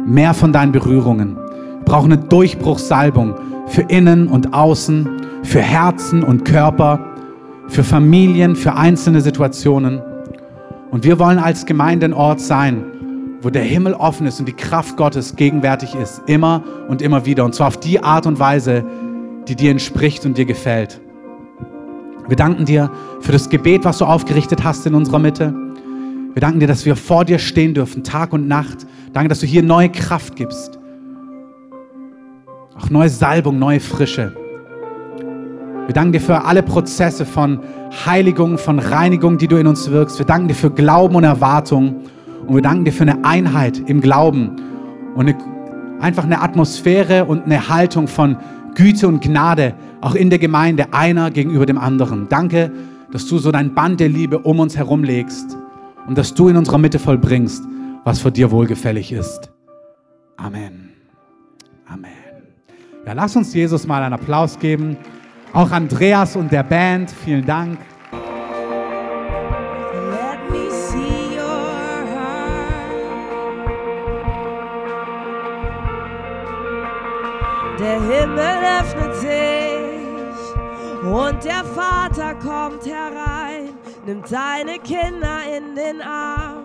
mehr 0.06 0.34
von 0.34 0.52
deinen 0.52 0.72
Berührungen. 0.72 1.36
Wir 1.36 1.84
brauchen 1.84 2.12
eine 2.12 2.22
Durchbruchssalbung 2.22 3.34
für 3.66 3.82
innen 3.82 4.28
und 4.28 4.54
außen, 4.54 5.08
für 5.42 5.60
Herzen 5.60 6.22
und 6.22 6.44
Körper, 6.44 7.00
für 7.68 7.82
Familien, 7.82 8.54
für 8.54 8.74
einzelne 8.74 9.20
Situationen. 9.20 10.00
Und 10.90 11.04
wir 11.04 11.18
wollen 11.18 11.38
als 11.38 11.66
Gemeinde 11.66 12.06
ein 12.06 12.12
Ort 12.12 12.40
sein, 12.40 12.84
wo 13.46 13.50
der 13.50 13.62
Himmel 13.62 13.94
offen 13.94 14.26
ist 14.26 14.40
und 14.40 14.46
die 14.46 14.54
Kraft 14.54 14.96
Gottes 14.96 15.36
gegenwärtig 15.36 15.94
ist, 15.94 16.20
immer 16.26 16.64
und 16.88 17.00
immer 17.00 17.26
wieder. 17.26 17.44
Und 17.44 17.54
zwar 17.54 17.68
auf 17.68 17.76
die 17.76 18.02
Art 18.02 18.26
und 18.26 18.40
Weise, 18.40 18.84
die 19.46 19.54
dir 19.54 19.70
entspricht 19.70 20.26
und 20.26 20.36
dir 20.36 20.46
gefällt. 20.46 21.00
Wir 22.26 22.34
danken 22.34 22.64
dir 22.64 22.90
für 23.20 23.30
das 23.30 23.48
Gebet, 23.48 23.84
was 23.84 23.98
du 23.98 24.04
aufgerichtet 24.04 24.64
hast 24.64 24.84
in 24.84 24.96
unserer 24.96 25.20
Mitte. 25.20 25.54
Wir 26.32 26.40
danken 26.40 26.58
dir, 26.58 26.66
dass 26.66 26.86
wir 26.86 26.96
vor 26.96 27.24
dir 27.24 27.38
stehen 27.38 27.72
dürfen, 27.72 28.02
Tag 28.02 28.32
und 28.32 28.48
Nacht. 28.48 28.84
Danke, 29.12 29.28
dass 29.28 29.38
du 29.38 29.46
hier 29.46 29.62
neue 29.62 29.90
Kraft 29.90 30.34
gibst. 30.34 30.80
Auch 32.76 32.90
neue 32.90 33.10
Salbung, 33.10 33.60
neue 33.60 33.78
Frische. 33.78 34.34
Wir 35.86 35.94
danken 35.94 36.14
dir 36.14 36.20
für 36.20 36.44
alle 36.44 36.64
Prozesse 36.64 37.24
von 37.24 37.60
Heiligung, 38.04 38.58
von 38.58 38.80
Reinigung, 38.80 39.38
die 39.38 39.46
du 39.46 39.56
in 39.56 39.68
uns 39.68 39.88
wirkst. 39.88 40.18
Wir 40.18 40.26
danken 40.26 40.48
dir 40.48 40.54
für 40.54 40.72
Glauben 40.72 41.14
und 41.14 41.22
Erwartung. 41.22 42.02
Und 42.46 42.54
wir 42.54 42.62
danken 42.62 42.84
dir 42.84 42.92
für 42.92 43.02
eine 43.02 43.24
Einheit 43.24 43.82
im 43.86 44.00
Glauben 44.00 44.56
und 45.14 45.28
eine, 45.28 45.36
einfach 46.00 46.24
eine 46.24 46.40
Atmosphäre 46.40 47.24
und 47.24 47.44
eine 47.44 47.68
Haltung 47.68 48.08
von 48.08 48.36
Güte 48.74 49.08
und 49.08 49.22
Gnade, 49.22 49.74
auch 50.00 50.14
in 50.14 50.30
der 50.30 50.38
Gemeinde, 50.38 50.92
einer 50.92 51.30
gegenüber 51.30 51.66
dem 51.66 51.78
anderen. 51.78 52.28
Danke, 52.28 52.70
dass 53.10 53.26
du 53.26 53.38
so 53.38 53.50
dein 53.50 53.74
Band 53.74 54.00
der 54.00 54.08
Liebe 54.08 54.38
um 54.38 54.60
uns 54.60 54.76
herum 54.76 55.02
legst 55.02 55.56
und 56.06 56.18
dass 56.18 56.34
du 56.34 56.48
in 56.48 56.56
unserer 56.56 56.78
Mitte 56.78 56.98
vollbringst, 56.98 57.64
was 58.04 58.20
für 58.20 58.30
dir 58.30 58.50
wohlgefällig 58.50 59.12
ist. 59.12 59.50
Amen. 60.36 60.90
Amen. 61.88 62.10
Ja, 63.06 63.14
lass 63.14 63.34
uns 63.36 63.54
Jesus 63.54 63.86
mal 63.86 64.02
einen 64.02 64.14
Applaus 64.14 64.58
geben. 64.58 64.96
Auch 65.52 65.70
Andreas 65.70 66.36
und 66.36 66.52
der 66.52 66.62
Band, 66.62 67.10
vielen 67.10 67.46
Dank. 67.46 67.78
Der 77.86 78.00
Himmel 78.00 78.58
öffnet 78.80 79.14
sich 79.14 80.40
und 81.04 81.44
der 81.44 81.64
Vater 81.64 82.34
kommt 82.34 82.84
herein, 82.84 83.74
nimmt 84.04 84.26
seine 84.26 84.80
Kinder 84.80 85.38
in 85.56 85.76
den 85.76 86.02
Arm, 86.02 86.64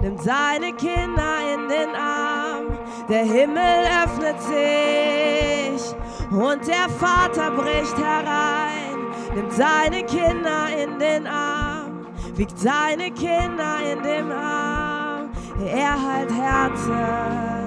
nimmt 0.00 0.22
seine 0.22 0.72
Kinder 0.72 1.34
in 1.52 1.68
den 1.68 1.94
Arm. 1.94 2.78
Der 3.06 3.22
Himmel 3.22 3.84
öffnet 4.02 4.40
sich 4.40 5.94
und 6.30 6.66
der 6.66 6.88
Vater 6.98 7.50
bricht 7.50 7.98
herein, 7.98 8.96
nimmt 9.34 9.52
seine 9.52 10.02
Kinder 10.04 10.68
in 10.82 10.98
den 10.98 11.26
Arm, 11.26 12.06
wiegt 12.34 12.58
seine 12.58 13.10
Kinder 13.10 13.76
in 13.92 14.02
dem 14.02 14.32
Arm. 14.32 15.32
Er 15.66 16.02
heilt 16.02 16.32
Herzen 16.32 17.61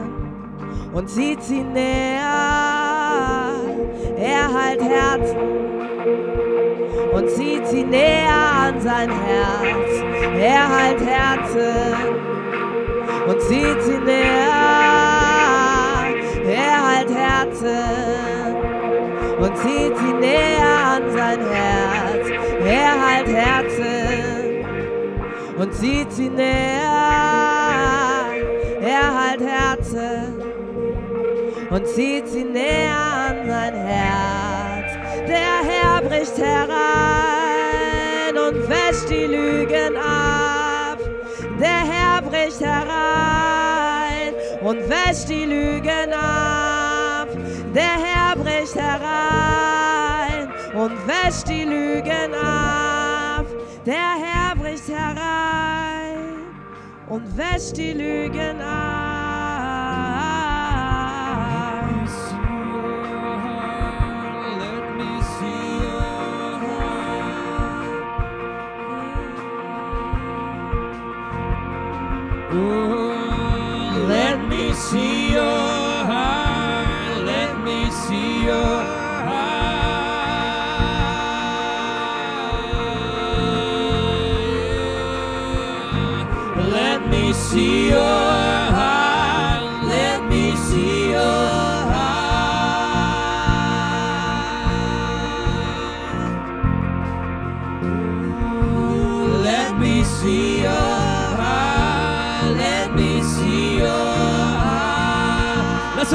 und 0.95 1.10
zieht 1.10 1.43
sie 1.43 1.62
näher. 1.62 2.21
Er 4.17 4.53
heilt 4.53 4.81
Herzen 4.81 5.38
und 7.12 7.29
zieht 7.29 7.67
sie 7.67 7.84
näher 7.84 8.51
an 8.65 8.79
sein 8.79 9.10
Herz. 9.10 10.03
Er 10.39 10.69
heilt 10.69 11.01
Herzen 11.01 12.15
und 13.27 13.41
zieht 13.41 13.81
sie 13.84 13.97
näher. 13.97 14.55
Er 16.47 16.88
heilt 16.88 17.10
Herzen 17.13 18.55
und 19.38 19.58
zieht 19.58 19.97
sie 19.97 20.13
näher 20.13 20.77
an 20.95 21.03
sein 21.12 21.39
Herz. 21.49 22.29
Er 22.65 23.05
heilt 23.05 23.27
Herzen 23.27 24.65
und 25.58 25.73
zieht 25.73 26.12
sie 26.13 26.29
näher. 26.29 27.36
er 28.81 29.19
heilt 29.19 29.41
Herzen 29.41 30.35
und 31.76 31.86
zieht 31.90 32.26
sie 32.30 32.46
näher 32.46 32.96
an 33.30 33.48
sein 33.48 33.74
Herz. 33.74 34.94
Der 35.28 35.56
Herr 35.70 36.02
bricht 36.02 36.38
herein 36.38 38.38
und 38.48 38.70
wäscht 38.70 39.10
die 39.10 39.26
Lügen 39.26 39.98
ab. 39.98 41.00
Der 41.60 41.82
Herr 41.92 42.22
bricht 42.22 42.62
herein 42.62 44.34
und 44.62 44.90
wäscht 44.90 45.28
die 45.28 45.44
Lügen 45.44 46.14
ab. 46.14 47.28
Der 47.74 47.96
Herr 48.06 48.38
bricht 48.38 48.76
herein 48.76 50.48
und 50.82 50.94
wäscht 51.10 51.50
die 51.50 51.66
Lügen 51.66 52.34
ab. 52.34 53.48
Der 53.86 54.12
Herr 54.24 54.56
bricht 54.56 54.88
herein 54.88 56.38
und 57.10 57.38
wäscht 57.38 57.76
die 57.76 57.92
Lügen 57.92 58.62
ab. 58.62 59.05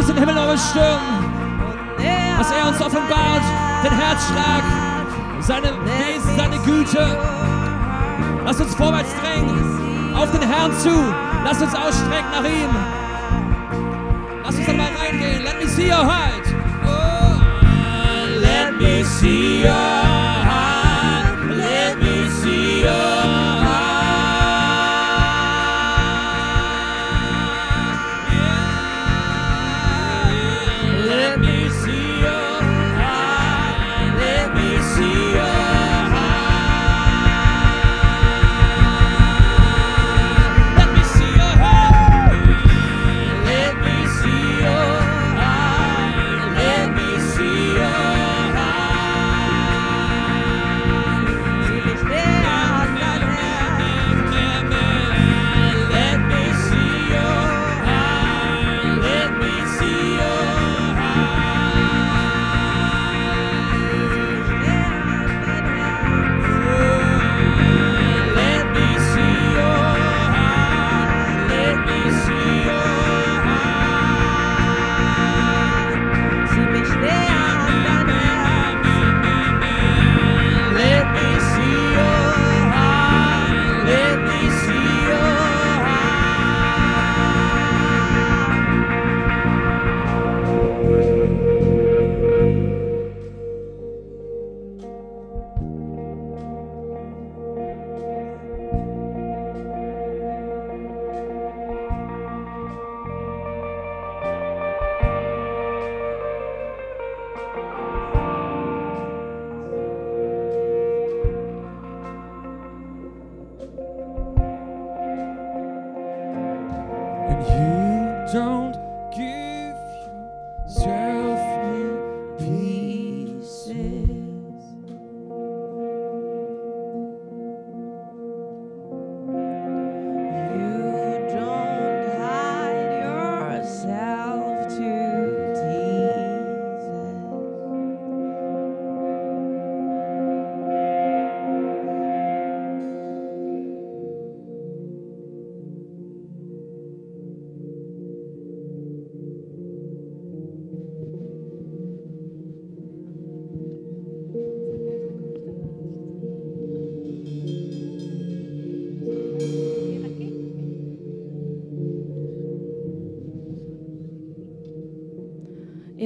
Uns 0.01 0.09
den 0.09 0.17
Himmel 0.17 0.35
neu 0.35 0.57
stürmen. 0.57 1.31
dass 2.39 2.51
er 2.51 2.69
uns 2.69 2.81
offenbart, 2.81 3.43
den 3.85 3.93
Herzschlag, 3.93 4.63
seine 5.41 5.73
Wesen, 5.85 6.37
seine 6.39 6.59
Güte. 6.61 7.19
Lass 8.47 8.61
uns 8.61 8.75
vorwärts 8.75 9.11
drängen, 9.21 10.17
auf 10.17 10.31
den 10.31 10.49
Herrn 10.49 10.73
zu. 10.79 10.91
Lass 11.45 11.61
uns 11.61 11.75
ausstrecken 11.75 12.31
nach 12.33 12.45
ihm. 12.45 12.71
Lass 14.43 14.57
uns 14.57 14.67
dann 14.67 14.77
mal 14.79 14.89
reingehen. 14.99 15.43
Let 15.45 15.63
me 15.63 15.69
see 15.69 15.89
your 15.89 15.99
heart. 15.99 16.47
Oh, 16.87 17.43
let 18.41 18.81
me 18.81 19.05
see 19.05 19.65
your 19.65 19.71
heart. 19.71 21.27
Let 21.51 21.99
me 21.99 22.31
see 22.43 22.85
your 22.85 22.91
heart. 22.91 23.20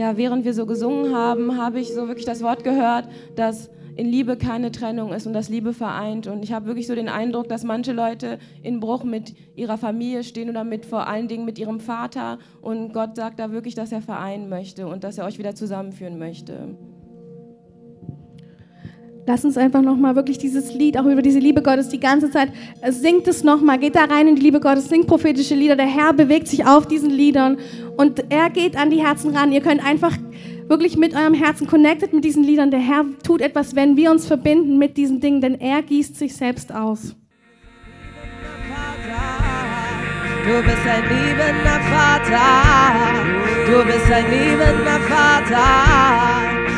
Ja, 0.04 0.18
während 0.18 0.44
wir 0.44 0.52
so 0.52 0.66
gesungen 0.66 1.16
haben, 1.16 1.56
habe 1.56 1.80
ich 1.80 1.94
so 1.94 2.08
wirklich 2.08 2.26
das 2.26 2.42
Wort 2.42 2.62
gehört, 2.62 3.08
dass 3.36 3.70
in 3.96 4.06
Liebe 4.06 4.36
keine 4.36 4.70
Trennung 4.70 5.14
ist 5.14 5.26
und 5.26 5.32
dass 5.32 5.48
Liebe 5.48 5.72
vereint. 5.72 6.26
Und 6.26 6.44
ich 6.44 6.52
habe 6.52 6.66
wirklich 6.66 6.86
so 6.86 6.94
den 6.94 7.08
Eindruck, 7.08 7.48
dass 7.48 7.64
manche 7.64 7.94
Leute 7.94 8.38
in 8.62 8.80
Bruch 8.80 9.02
mit 9.02 9.34
ihrer 9.56 9.78
Familie 9.78 10.22
stehen 10.22 10.50
oder 10.50 10.62
mit 10.62 10.84
vor 10.84 11.08
allen 11.08 11.26
Dingen 11.26 11.46
mit 11.46 11.58
ihrem 11.58 11.80
Vater. 11.80 12.38
Und 12.60 12.92
Gott 12.92 13.16
sagt 13.16 13.38
da 13.38 13.50
wirklich, 13.50 13.74
dass 13.74 13.92
er 13.92 14.02
vereinen 14.02 14.50
möchte 14.50 14.86
und 14.88 15.04
dass 15.04 15.16
er 15.16 15.24
euch 15.24 15.38
wieder 15.38 15.54
zusammenführen 15.54 16.18
möchte. 16.18 16.76
Lass 19.26 19.44
uns 19.44 19.56
einfach 19.56 19.80
nochmal 19.80 20.16
wirklich 20.16 20.36
dieses 20.36 20.74
Lied, 20.74 20.98
auch 20.98 21.06
über 21.06 21.22
diese 21.22 21.38
Liebe 21.38 21.62
Gottes 21.62 21.88
die 21.88 22.00
ganze 22.00 22.30
Zeit, 22.30 22.50
äh, 22.82 22.92
singt 22.92 23.26
es 23.26 23.42
nochmal, 23.42 23.78
geht 23.78 23.96
da 23.96 24.04
rein 24.04 24.28
in 24.28 24.36
die 24.36 24.42
Liebe 24.42 24.60
Gottes, 24.60 24.88
singt 24.88 25.06
prophetische 25.06 25.54
Lieder. 25.54 25.76
Der 25.76 25.86
Herr 25.86 26.12
bewegt 26.12 26.48
sich 26.48 26.66
auf 26.66 26.86
diesen 26.86 27.08
Liedern 27.10 27.56
und 27.96 28.30
er 28.30 28.50
geht 28.50 28.76
an 28.76 28.90
die 28.90 29.02
Herzen 29.02 29.34
ran. 29.34 29.50
Ihr 29.50 29.62
könnt 29.62 29.84
einfach 29.84 30.14
wirklich 30.68 30.98
mit 30.98 31.14
eurem 31.14 31.32
Herzen 31.32 31.66
connected 31.66 32.12
mit 32.12 32.24
diesen 32.24 32.44
Liedern. 32.44 32.70
Der 32.70 32.80
Herr 32.80 33.06
tut 33.22 33.40
etwas, 33.40 33.74
wenn 33.74 33.96
wir 33.96 34.10
uns 34.10 34.26
verbinden 34.26 34.78
mit 34.78 34.98
diesen 34.98 35.20
Dingen, 35.20 35.40
denn 35.40 35.58
er 35.58 35.80
gießt 35.80 36.16
sich 36.16 36.36
selbst 36.36 36.74
aus. 36.74 37.16
Du 40.44 40.62
bist 40.62 40.86
ein 40.86 41.02
liebender 41.04 41.80
Vater. 41.90 42.84
Du 43.66 43.84
bist 43.86 44.12
ein 44.12 44.30
liebender 44.30 45.00
Vater. 45.08 46.33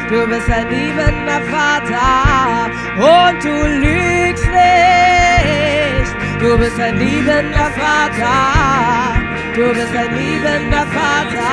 Du 0.08 0.24
bist 0.24 0.48
ein 0.48 0.68
liebender 0.70 1.40
Vater. 1.50 2.70
Und 2.96 3.42
du 3.42 3.66
lügst 3.82 4.46
nicht. 4.46 6.14
Du 6.40 6.56
bist 6.56 6.78
ein 6.78 6.96
liebender 6.96 7.70
Vater. 7.74 9.18
Du 9.56 9.72
bist 9.74 9.96
ein 9.96 10.14
liebender 10.14 10.86
Vater. 10.94 11.50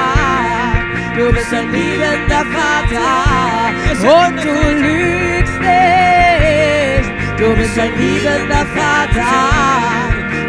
Du 1.17 1.33
bist 1.33 1.51
ein 1.51 1.71
liebender 1.71 2.45
Vater. 2.53 3.73
Und 4.03 4.43
du 4.43 4.55
lügst 4.85 5.59
nicht. 5.59 7.09
Du 7.39 7.55
bist 7.55 7.79
ein 7.79 7.97
liebender 7.97 8.65
Vater. 8.75 9.33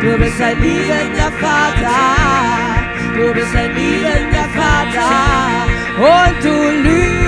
Du 0.03 0.19
bist 0.19 0.43
ein 0.43 0.61
liebender 0.61 1.33
Vater. 1.40 2.01
Du 3.17 3.33
bist 3.33 3.57
ein 3.57 3.75
liebender 3.75 4.47
Vater. 4.55 5.64
Und 5.97 6.45
du 6.45 6.71
lügst. 6.83 7.24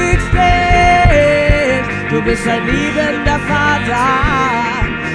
Du 2.08 2.22
bist 2.22 2.46
ein 2.46 2.64
liebender 2.66 3.38
Vater. 3.48 4.06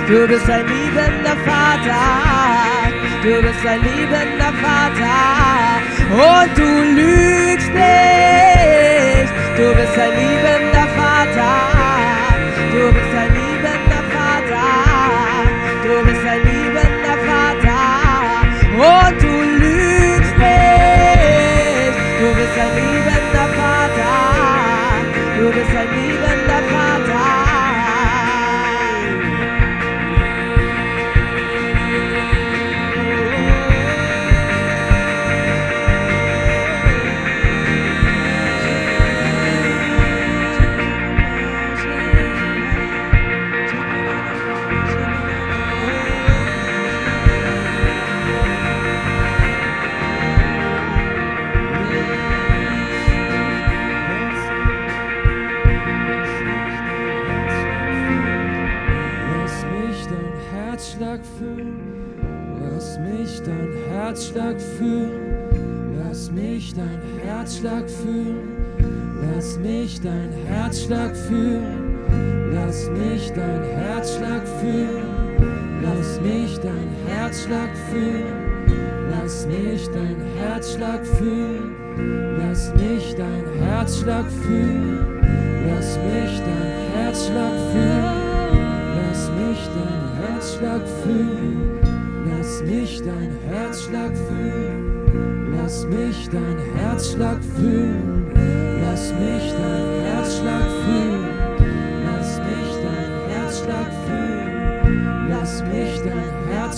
Du 0.08 0.28
bist 0.28 0.50
ein 0.50 0.68
liebender 0.68 1.38
Vater. 1.46 2.92
Du 3.24 3.42
bist 3.42 3.66
ein 3.66 3.82
liebender 3.82 4.52
Vater. 4.62 5.80
Und 6.12 6.58
du 6.58 6.84
lügst 7.00 7.72
nicht. 7.74 9.32
Du 9.56 9.74
bist 9.74 9.98
ein 9.98 10.12
liebender 10.20 10.88
Vater. 10.98 11.54
Du 12.74 12.92
bist 12.92 13.14
ein 13.22 13.31
fühlen. 77.92 78.52
Lass 79.12 79.46
mich 79.46 79.88
dein 79.90 80.18
Herzschlag 80.40 81.06
fühlen. 81.06 81.76
Lass 82.40 82.74
mich 82.76 83.16
dein 83.16 83.46
Herzschlag 83.68 84.26
fühlen. 84.44 85.22
Lass 85.68 85.98
mich 85.98 86.40
dein 86.40 87.04
Herzschlag 87.04 87.54
fühlen. 87.72 88.32
Lass 88.98 89.30
mich 89.32 89.70
dein 89.76 90.24
Herzschlag 90.24 90.82
fühlen. 91.04 91.80
Lass 92.30 92.64
mich 92.64 93.02
dein 93.02 93.32
Herzschlag 93.50 94.12
fühlen. 94.28 95.54
Lass 95.58 95.86
mich 95.86 96.30
dein 96.30 96.58
Herzschlag 96.80 97.38
fühlen. 97.56 98.32
Lass 98.84 99.14
mich 99.14 99.54
dein 99.54 100.06
Herzschlag 100.06 100.64
fühlen. 100.86 101.21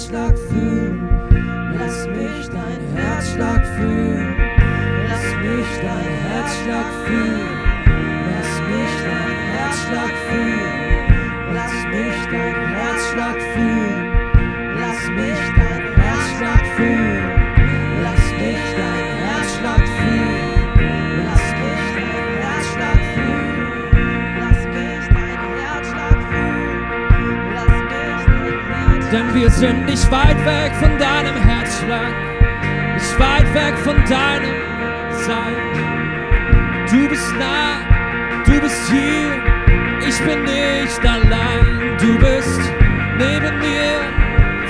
Herzschlag 0.03 0.37
fühlen. 0.49 1.09
Lass 1.79 2.07
mich 2.07 2.49
dein 2.49 2.81
Herzschlag 2.93 3.65
fühlen. 3.77 4.35
Lass 5.07 5.25
mich 5.41 5.69
dein 5.81 6.13
Herzschlag 6.27 6.89
fühlen. 7.05 7.47
Lass 8.29 8.53
mich 8.67 8.93
dein 9.05 9.37
Herzschlag 9.53 10.13
fühlen. 10.29 10.83
Lass 11.53 11.75
mich 11.95 12.19
dein 12.31 12.67
Herzschlag 12.75 13.41
fühlen. 13.53 13.92
Sind 29.63 29.85
nicht 29.85 30.11
weit 30.11 30.37
weg 30.45 30.73
von 30.75 30.97
deinem 30.97 31.37
Herzschlag, 31.37 32.13
nicht 32.95 33.17
weit 33.17 33.53
weg 33.53 33.75
von 33.77 33.95
deinem 34.09 34.55
Sein. 35.25 35.55
Du 36.91 37.07
bist 37.07 37.33
nah, 37.39 37.79
du 38.45 38.59
bist 38.59 38.91
hier, 38.91 39.31
ich 40.05 40.19
bin 40.27 40.43
nicht 40.43 41.01
allein. 41.05 41.95
Du 41.97 42.17
bist 42.19 42.59
neben 43.17 43.57
mir, 43.59 43.95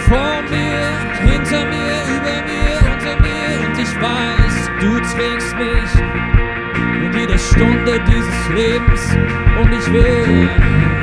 vor 0.08 0.44
mir, 0.54 0.86
hinter 1.28 1.66
mir, 1.74 1.96
über 2.16 2.38
mir, 2.52 2.76
unter 2.94 3.16
mir. 3.26 3.50
Und 3.66 3.76
ich 3.86 3.94
weiß, 4.00 4.56
du 4.80 4.92
trägst 5.12 5.56
mich 5.58 5.92
in 7.04 7.20
jeder 7.20 7.40
Stunde 7.40 8.00
dieses 8.06 8.50
Lebens 8.50 9.18
und 9.60 9.74
ich 9.74 9.92
will, 9.92 10.50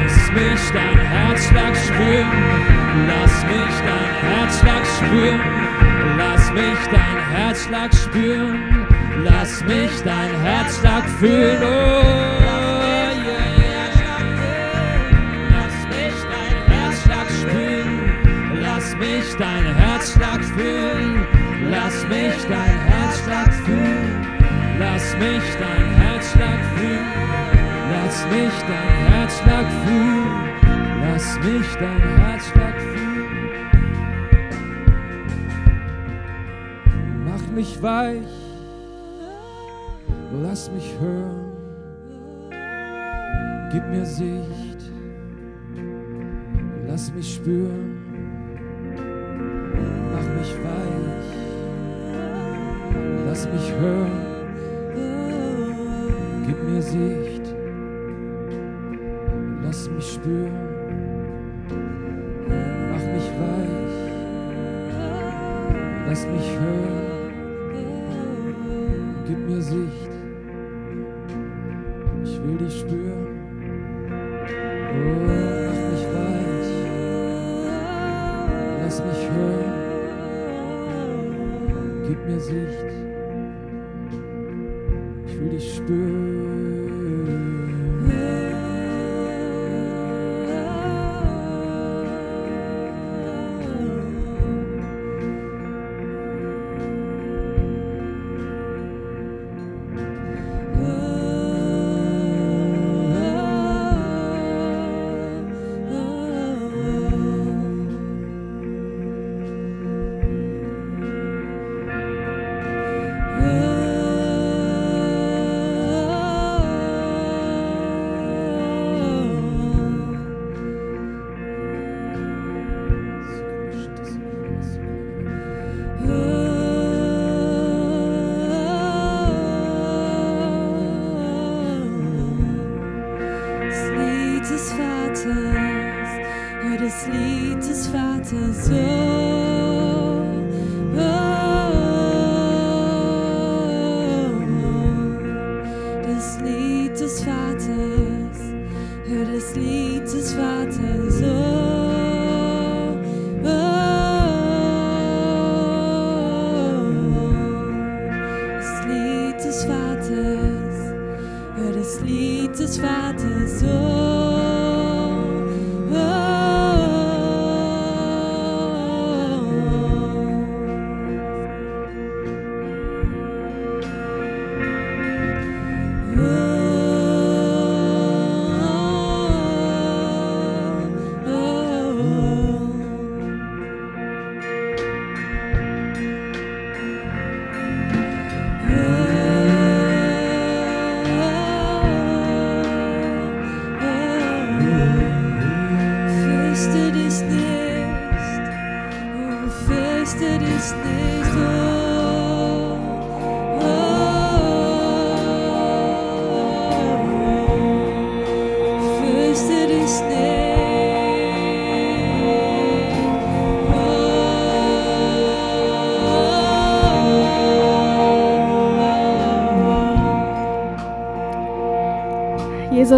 lass 0.05 0.31
mich 0.31 0.63
dein 0.73 0.99
Herzschlag 0.99 1.75
spüren, 1.77 2.80
lass 3.07 3.45
mich 3.45 3.77
dein 3.89 4.13
Herzschlag 4.31 4.85
spüren, 4.99 5.41
lass 6.19 6.51
mich 6.53 6.81
dein 6.91 7.19
Herzschlag 7.37 7.95
spüren, 7.95 8.87
lass 9.25 9.65
mich 9.65 10.03
dein 10.05 10.41
Herzschlag 10.43 11.05
fühlen, 11.19 11.63
oh. 11.63 12.31
Lass 15.51 15.77
mich 15.89 16.19
dein 16.33 16.57
Herzschlag 16.73 17.29
spüren, 17.43 18.61
lass 18.61 18.97
mich 18.97 19.37
dein 19.39 19.75
Herzschlag 19.75 20.45
fühlen, 20.45 21.27
lass 21.71 22.07
mich 22.09 22.45
dein 22.49 22.79
Herzschlag 22.91 23.53
fühlen. 23.65 24.31
Lass 24.81 25.15
mich 25.19 25.43
dein 25.59 25.93
Herzschlag 26.01 26.59
fühlen. 26.75 27.07
Lass 27.93 28.25
mich 28.33 28.57
dein 28.67 29.13
Herzschlag 29.13 29.67
fühlen. 29.85 30.41
Lass 31.03 31.39
mich 31.41 31.75
dein 31.79 32.01
Herzschlag 32.19 32.70
weich. 37.83 38.27
Lass 40.43 40.71
mich 40.71 40.97
hören. 41.01 41.47
Gib 43.73 43.87
mir 43.89 44.07
Sicht. 44.07 44.93
Lass 46.87 47.13
mich 47.15 47.35
spüren. 47.35 47.97
Mach 50.13 50.29
mich 50.39 50.55
weich. 50.65 51.31
Lass 53.27 53.47
mich 53.47 53.73
hören. 53.81 54.31
Gib 56.51 56.65
mir 56.65 56.83
Sicht, 56.83 57.55
lass 59.63 59.89
mich 59.89 60.15
spüren, 60.15 60.53
mach 62.91 63.05
mich 63.15 63.31
weich, 63.39 64.13
lass 66.09 66.27
mich 66.27 66.51
hören, 66.59 67.10
gib 69.61 69.69
mir 69.73 69.85
Sicht, 69.85 70.11
ich 72.25 72.43
will 72.43 72.57
dich 72.57 72.81
spüren, 72.81 73.39
oh, 74.91 75.21
mach 75.27 75.81
mich 75.91 76.05
weich, 76.15 76.73
lass 78.83 78.97
mich 79.05 79.23
hören, 79.31 79.73
gib 82.09 82.21
mir 82.27 82.41
Sicht. 82.41 83.10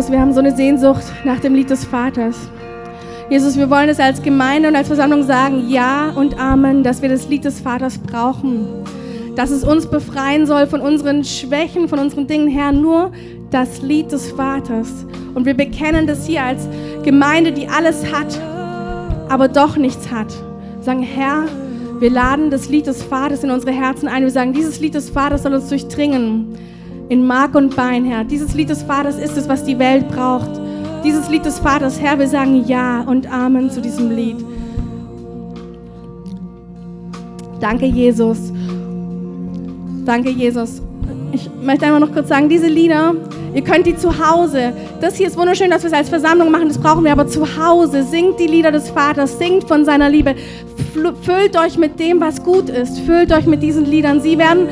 Jesus, 0.03 0.15
wir 0.15 0.21
haben 0.21 0.33
so 0.33 0.41
eine 0.41 0.57
Sehnsucht 0.57 1.05
nach 1.23 1.39
dem 1.39 1.55
Lied 1.55 1.71
des 1.71 1.85
Vaters. 1.85 2.35
Jesus, 3.31 3.57
wir 3.57 3.71
wollen 3.71 3.89
es 3.89 4.01
als 4.01 4.21
Gemeinde 4.21 4.69
und 4.69 4.75
als 4.75 4.89
Versammlung 4.89 5.23
sagen, 5.23 5.69
ja 5.69 6.11
und 6.11 6.41
Amen, 6.41 6.83
dass 6.83 7.03
wir 7.03 7.09
das 7.09 7.29
Lied 7.29 7.45
des 7.45 7.61
Vaters 7.61 7.99
brauchen. 7.99 8.67
Dass 9.37 9.53
es 9.53 9.63
uns 9.63 9.87
befreien 9.87 10.45
soll 10.45 10.67
von 10.67 10.81
unseren 10.81 11.23
Schwächen, 11.23 11.87
von 11.87 12.01
unseren 12.01 12.27
Dingen, 12.27 12.49
Herr, 12.49 12.73
nur 12.73 13.13
das 13.53 13.81
Lied 13.81 14.11
des 14.11 14.33
Vaters. 14.33 15.07
Und 15.35 15.47
wir 15.47 15.55
bekennen 15.55 16.09
das 16.09 16.27
hier 16.27 16.43
als 16.43 16.67
Gemeinde, 17.05 17.53
die 17.53 17.69
alles 17.69 18.13
hat, 18.13 18.41
aber 19.29 19.47
doch 19.47 19.77
nichts 19.77 20.11
hat. 20.11 20.35
Sagen, 20.81 21.03
Herr, 21.05 21.45
wir 22.01 22.11
laden 22.11 22.51
das 22.51 22.69
Lied 22.69 22.89
des 22.89 23.05
Vaters 23.05 23.45
in 23.45 23.53
unsere 23.53 23.71
Herzen 23.71 24.09
ein. 24.09 24.25
Wir 24.25 24.33
sagen, 24.33 24.53
dieses 24.53 24.81
Lied 24.81 24.95
des 24.95 25.11
Vaters 25.11 25.45
soll 25.45 25.55
uns 25.55 25.69
durchdringen. 25.69 26.52
In 27.13 27.27
Mark 27.27 27.55
und 27.55 27.77
Bein, 27.77 28.07
Herr. 28.07 28.25
Dieses 28.25 28.55
Lied 28.55 28.71
des 28.71 28.85
Vaters 28.85 29.19
ist 29.19 29.37
es, 29.37 29.47
was 29.47 29.63
die 29.65 29.79
Welt 29.79 30.09
braucht. 30.09 30.49
Dieses 31.05 31.29
Lied 31.29 31.45
des 31.45 31.59
Vaters, 31.59 32.01
Herr, 32.01 32.19
wir 32.19 32.27
sagen 32.27 32.65
Ja 32.67 33.03
und 33.03 33.31
Amen 33.31 33.69
zu 33.69 33.83
diesem 33.83 34.11
Lied. 34.11 34.43
Danke, 37.61 37.85
Jesus. 37.85 38.51
Danke, 40.07 40.31
Jesus. 40.31 40.81
Ich 41.33 41.51
möchte 41.63 41.85
einmal 41.85 42.01
noch 42.01 42.13
kurz 42.13 42.31
sagen, 42.31 42.49
diese 42.49 42.69
Lieder, 42.69 43.15
ihr 43.53 43.63
könnt 43.63 43.85
die 43.85 43.95
zu 43.95 44.19
Hause, 44.19 44.73
das 45.03 45.17
hier 45.17 45.27
ist 45.27 45.37
wunderschön, 45.37 45.71
dass 45.71 45.83
wir 45.83 45.89
es 45.89 45.95
als 45.95 46.09
Versammlung 46.09 46.51
machen, 46.51 46.69
das 46.69 46.79
brauchen 46.79 47.05
wir 47.05 47.13
aber 47.13 47.27
zu 47.27 47.45
Hause. 47.59 48.05
Singt 48.05 48.41
die 48.41 48.47
Lieder 48.47 48.73
des 48.73 48.89
Vaters, 48.89 49.37
singt 49.39 49.65
von 49.69 49.85
seiner 49.85 50.09
Liebe. 50.09 50.35
Füllt 50.95 51.59
euch 51.59 51.77
mit 51.77 52.01
dem, 52.01 52.23
was 52.23 52.43
gut 52.43 52.71
ist. 52.71 53.01
Füllt 53.01 53.33
euch 53.33 53.45
mit 53.45 53.63
diesen 53.63 53.85
Liedern. 53.85 54.23
Sie 54.23 54.39
werden 54.39 54.67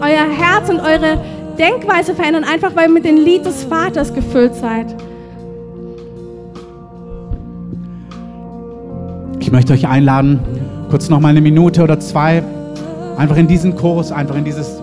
euer 0.00 0.30
Herz 0.30 0.70
und 0.70 0.78
eure 0.78 1.18
Denkweise 1.60 2.14
verändern, 2.14 2.44
einfach 2.44 2.74
weil 2.74 2.88
ihr 2.88 2.94
mit 2.94 3.04
dem 3.04 3.16
Lied 3.16 3.44
des 3.44 3.64
Vaters 3.64 4.14
gefüllt 4.14 4.54
seid. 4.54 4.96
Ich 9.40 9.52
möchte 9.52 9.74
euch 9.74 9.86
einladen, 9.86 10.40
kurz 10.88 11.10
noch 11.10 11.20
mal 11.20 11.28
eine 11.28 11.42
Minute 11.42 11.82
oder 11.82 12.00
zwei, 12.00 12.42
einfach 13.18 13.36
in 13.36 13.46
diesen 13.46 13.76
Chorus, 13.76 14.10
einfach 14.10 14.36
in 14.36 14.44
dieses, 14.44 14.82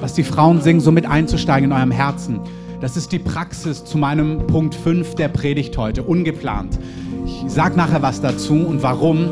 was 0.00 0.12
die 0.12 0.22
Frauen 0.22 0.60
singen, 0.60 0.80
so 0.80 0.92
mit 0.92 1.06
einzusteigen 1.06 1.70
in 1.70 1.76
eurem 1.76 1.90
Herzen. 1.90 2.40
Das 2.82 2.98
ist 2.98 3.10
die 3.10 3.18
Praxis 3.18 3.84
zu 3.84 3.96
meinem 3.96 4.46
Punkt 4.46 4.74
5 4.74 5.14
der 5.14 5.28
Predigt 5.28 5.78
heute, 5.78 6.02
ungeplant. 6.02 6.78
Ich 7.24 7.44
sag 7.46 7.74
nachher 7.74 8.02
was 8.02 8.20
dazu 8.20 8.54
und 8.54 8.82
warum. 8.82 9.30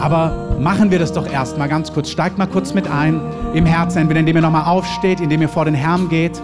Aber 0.00 0.32
machen 0.60 0.90
wir 0.90 0.98
das 0.98 1.12
doch 1.12 1.26
erst 1.26 1.58
mal 1.58 1.68
ganz 1.68 1.92
kurz. 1.92 2.10
Steigt 2.10 2.38
mal 2.38 2.46
kurz 2.46 2.74
mit 2.74 2.88
ein 2.90 3.20
im 3.54 3.66
Herzen, 3.66 3.98
entweder 3.98 4.20
indem 4.20 4.36
ihr 4.36 4.42
nochmal 4.42 4.66
aufsteht, 4.66 5.20
indem 5.20 5.42
ihr 5.42 5.48
vor 5.48 5.64
den 5.64 5.74
Herrn 5.74 6.08
geht, 6.08 6.40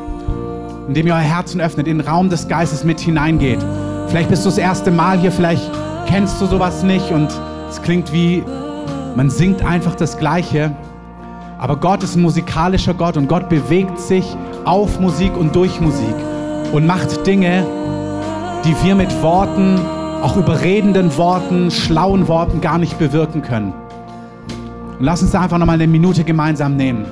indem 0.89 1.07
ihr 1.07 1.15
euer 1.15 1.21
Herzen 1.21 1.61
öffnet, 1.61 1.87
in 1.87 1.99
den 1.99 2.07
Raum 2.07 2.31
des 2.31 2.49
Geistes 2.49 2.85
mit 2.85 3.01
hineingeht. 3.01 3.65
Vielleicht 4.09 4.29
bist 4.29 4.45
du 4.45 4.49
das 4.49 4.59
erste 4.59 4.91
Mal 4.91 5.19
hier, 5.19 5.33
vielleicht 5.33 5.71
kennst 6.07 6.41
du 6.41 6.47
sowas 6.47 6.83
nicht 6.83 7.11
und 7.11 7.29
es 7.69 7.81
klingt 7.83 8.13
wie, 8.13 8.43
man 9.17 9.31
singt 9.31 9.65
einfach 9.65 9.95
das 9.95 10.19
Gleiche. 10.19 10.73
Aber 11.59 11.77
Gott 11.77 12.03
ist 12.03 12.17
ein 12.17 12.23
musikalischer 12.23 12.95
Gott 12.95 13.17
und 13.17 13.29
Gott 13.29 13.49
bewegt 13.49 13.99
sich 13.99 14.25
auf 14.65 15.01
Musik 15.01 15.37
und 15.37 15.55
durch 15.57 15.81
Musik 15.81 16.15
und 16.73 16.87
macht 16.87 17.27
Dinge, 17.27 17.67
die 18.65 18.75
wir 18.85 18.95
mit 18.95 19.23
Worten, 19.23 19.81
auch 20.25 20.39
überredenden 20.39 21.15
Worten, 21.19 21.71
schlauen 21.71 22.29
Worten 22.29 22.63
gar 22.63 22.79
nicht 22.79 22.99
bewirken 22.99 23.43
können. 23.43 23.75
Und 24.99 25.05
lass 25.05 25.21
uns 25.21 25.33
da 25.33 25.43
einfach 25.43 25.59
nochmal 25.59 25.75
eine 25.75 25.87
Minute 25.87 26.25
gemeinsam 26.25 26.77
nehmen. 26.77 27.05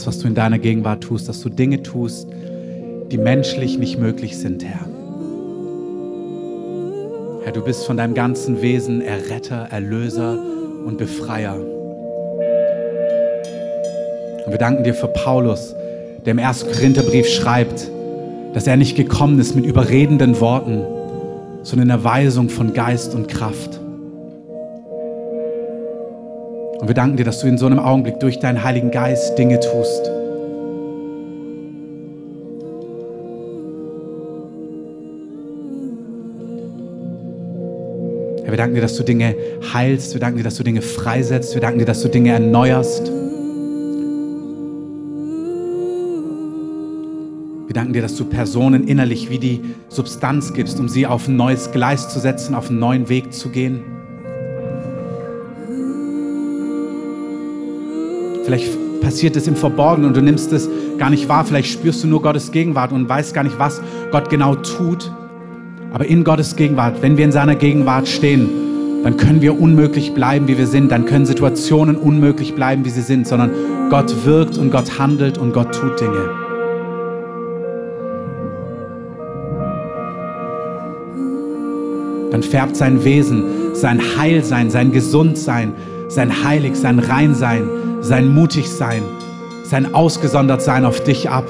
Das, 0.00 0.06
was 0.06 0.18
du 0.18 0.28
in 0.28 0.34
deiner 0.34 0.58
Gegenwart 0.58 1.02
tust, 1.02 1.28
dass 1.28 1.40
du 1.40 1.50
Dinge 1.50 1.82
tust, 1.82 2.26
die 3.10 3.18
menschlich 3.18 3.78
nicht 3.78 3.98
möglich 3.98 4.38
sind, 4.38 4.64
Herr. 4.64 4.86
Herr, 7.44 7.52
du 7.52 7.62
bist 7.62 7.84
von 7.84 7.98
deinem 7.98 8.14
ganzen 8.14 8.62
Wesen 8.62 9.02
Erretter, 9.02 9.68
Erlöser 9.70 10.42
und 10.86 10.96
Befreier. 10.96 11.56
Und 14.46 14.50
wir 14.50 14.58
danken 14.58 14.84
dir 14.84 14.94
für 14.94 15.08
Paulus, 15.08 15.74
der 16.24 16.30
im 16.30 16.38
1. 16.38 16.64
Korintherbrief 16.72 17.28
schreibt, 17.28 17.90
dass 18.54 18.66
er 18.66 18.78
nicht 18.78 18.96
gekommen 18.96 19.38
ist 19.38 19.54
mit 19.54 19.66
überredenden 19.66 20.40
Worten, 20.40 20.82
sondern 21.62 21.88
in 21.88 21.90
Erweisung 21.90 22.48
von 22.48 22.72
Geist 22.72 23.14
und 23.14 23.28
Kraft. 23.28 23.79
Wir 26.90 26.94
danken 26.94 27.16
dir, 27.16 27.24
dass 27.24 27.38
du 27.38 27.46
in 27.46 27.56
so 27.56 27.66
einem 27.66 27.78
Augenblick 27.78 28.18
durch 28.18 28.40
deinen 28.40 28.64
Heiligen 28.64 28.90
Geist 28.90 29.38
Dinge 29.38 29.60
tust. 29.60 30.10
Herr, 38.42 38.50
wir 38.50 38.56
danken 38.56 38.74
dir, 38.74 38.80
dass 38.80 38.96
du 38.96 39.04
Dinge 39.04 39.36
heilst. 39.72 40.14
Wir 40.14 40.20
danken 40.20 40.38
dir, 40.38 40.42
dass 40.42 40.56
du 40.56 40.64
Dinge 40.64 40.82
freisetzt. 40.82 41.54
Wir 41.54 41.60
danken 41.60 41.78
dir, 41.78 41.84
dass 41.84 42.02
du 42.02 42.08
Dinge 42.08 42.32
erneuerst. 42.32 43.06
Wir 47.68 47.72
danken 47.72 47.92
dir, 47.92 48.02
dass 48.02 48.16
du 48.16 48.24
Personen 48.24 48.88
innerlich 48.88 49.30
wie 49.30 49.38
die 49.38 49.60
Substanz 49.90 50.52
gibst, 50.54 50.80
um 50.80 50.88
sie 50.88 51.06
auf 51.06 51.28
ein 51.28 51.36
neues 51.36 51.70
Gleis 51.70 52.08
zu 52.08 52.18
setzen, 52.18 52.56
auf 52.56 52.68
einen 52.68 52.80
neuen 52.80 53.08
Weg 53.08 53.32
zu 53.32 53.50
gehen. 53.50 53.99
Vielleicht 58.50 59.00
passiert 59.00 59.36
es 59.36 59.46
im 59.46 59.54
Verborgenen 59.54 60.08
und 60.08 60.16
du 60.16 60.22
nimmst 60.22 60.52
es 60.52 60.68
gar 60.98 61.08
nicht 61.08 61.28
wahr. 61.28 61.44
Vielleicht 61.44 61.70
spürst 61.70 62.02
du 62.02 62.08
nur 62.08 62.20
Gottes 62.20 62.50
Gegenwart 62.50 62.90
und 62.90 63.08
weißt 63.08 63.32
gar 63.32 63.44
nicht, 63.44 63.60
was 63.60 63.80
Gott 64.10 64.28
genau 64.28 64.56
tut. 64.56 65.12
Aber 65.92 66.04
in 66.06 66.24
Gottes 66.24 66.56
Gegenwart, 66.56 67.00
wenn 67.00 67.16
wir 67.16 67.24
in 67.24 67.30
seiner 67.30 67.54
Gegenwart 67.54 68.08
stehen, 68.08 68.48
dann 69.04 69.16
können 69.16 69.40
wir 69.40 69.60
unmöglich 69.60 70.14
bleiben, 70.14 70.48
wie 70.48 70.58
wir 70.58 70.66
sind. 70.66 70.90
Dann 70.90 71.04
können 71.04 71.26
Situationen 71.26 71.94
unmöglich 71.94 72.56
bleiben, 72.56 72.84
wie 72.84 72.90
sie 72.90 73.02
sind, 73.02 73.28
sondern 73.28 73.52
Gott 73.88 74.26
wirkt 74.26 74.58
und 74.58 74.72
Gott 74.72 74.98
handelt 74.98 75.38
und 75.38 75.52
Gott 75.52 75.72
tut 75.72 76.00
Dinge. 76.00 76.28
Dann 82.32 82.42
färbt 82.42 82.74
sein 82.74 83.04
Wesen, 83.04 83.44
sein 83.74 84.00
Heilsein, 84.18 84.70
sein 84.70 84.90
Gesundsein, 84.90 85.72
sein 86.08 86.42
Heilig, 86.42 86.74
sein 86.74 86.98
Reinsein, 86.98 87.62
sein 88.00 88.28
Mutigsein, 88.28 89.02
sein 89.64 89.94
Ausgesondertsein 89.94 90.84
auf 90.84 91.02
dich 91.04 91.28
ab. 91.28 91.44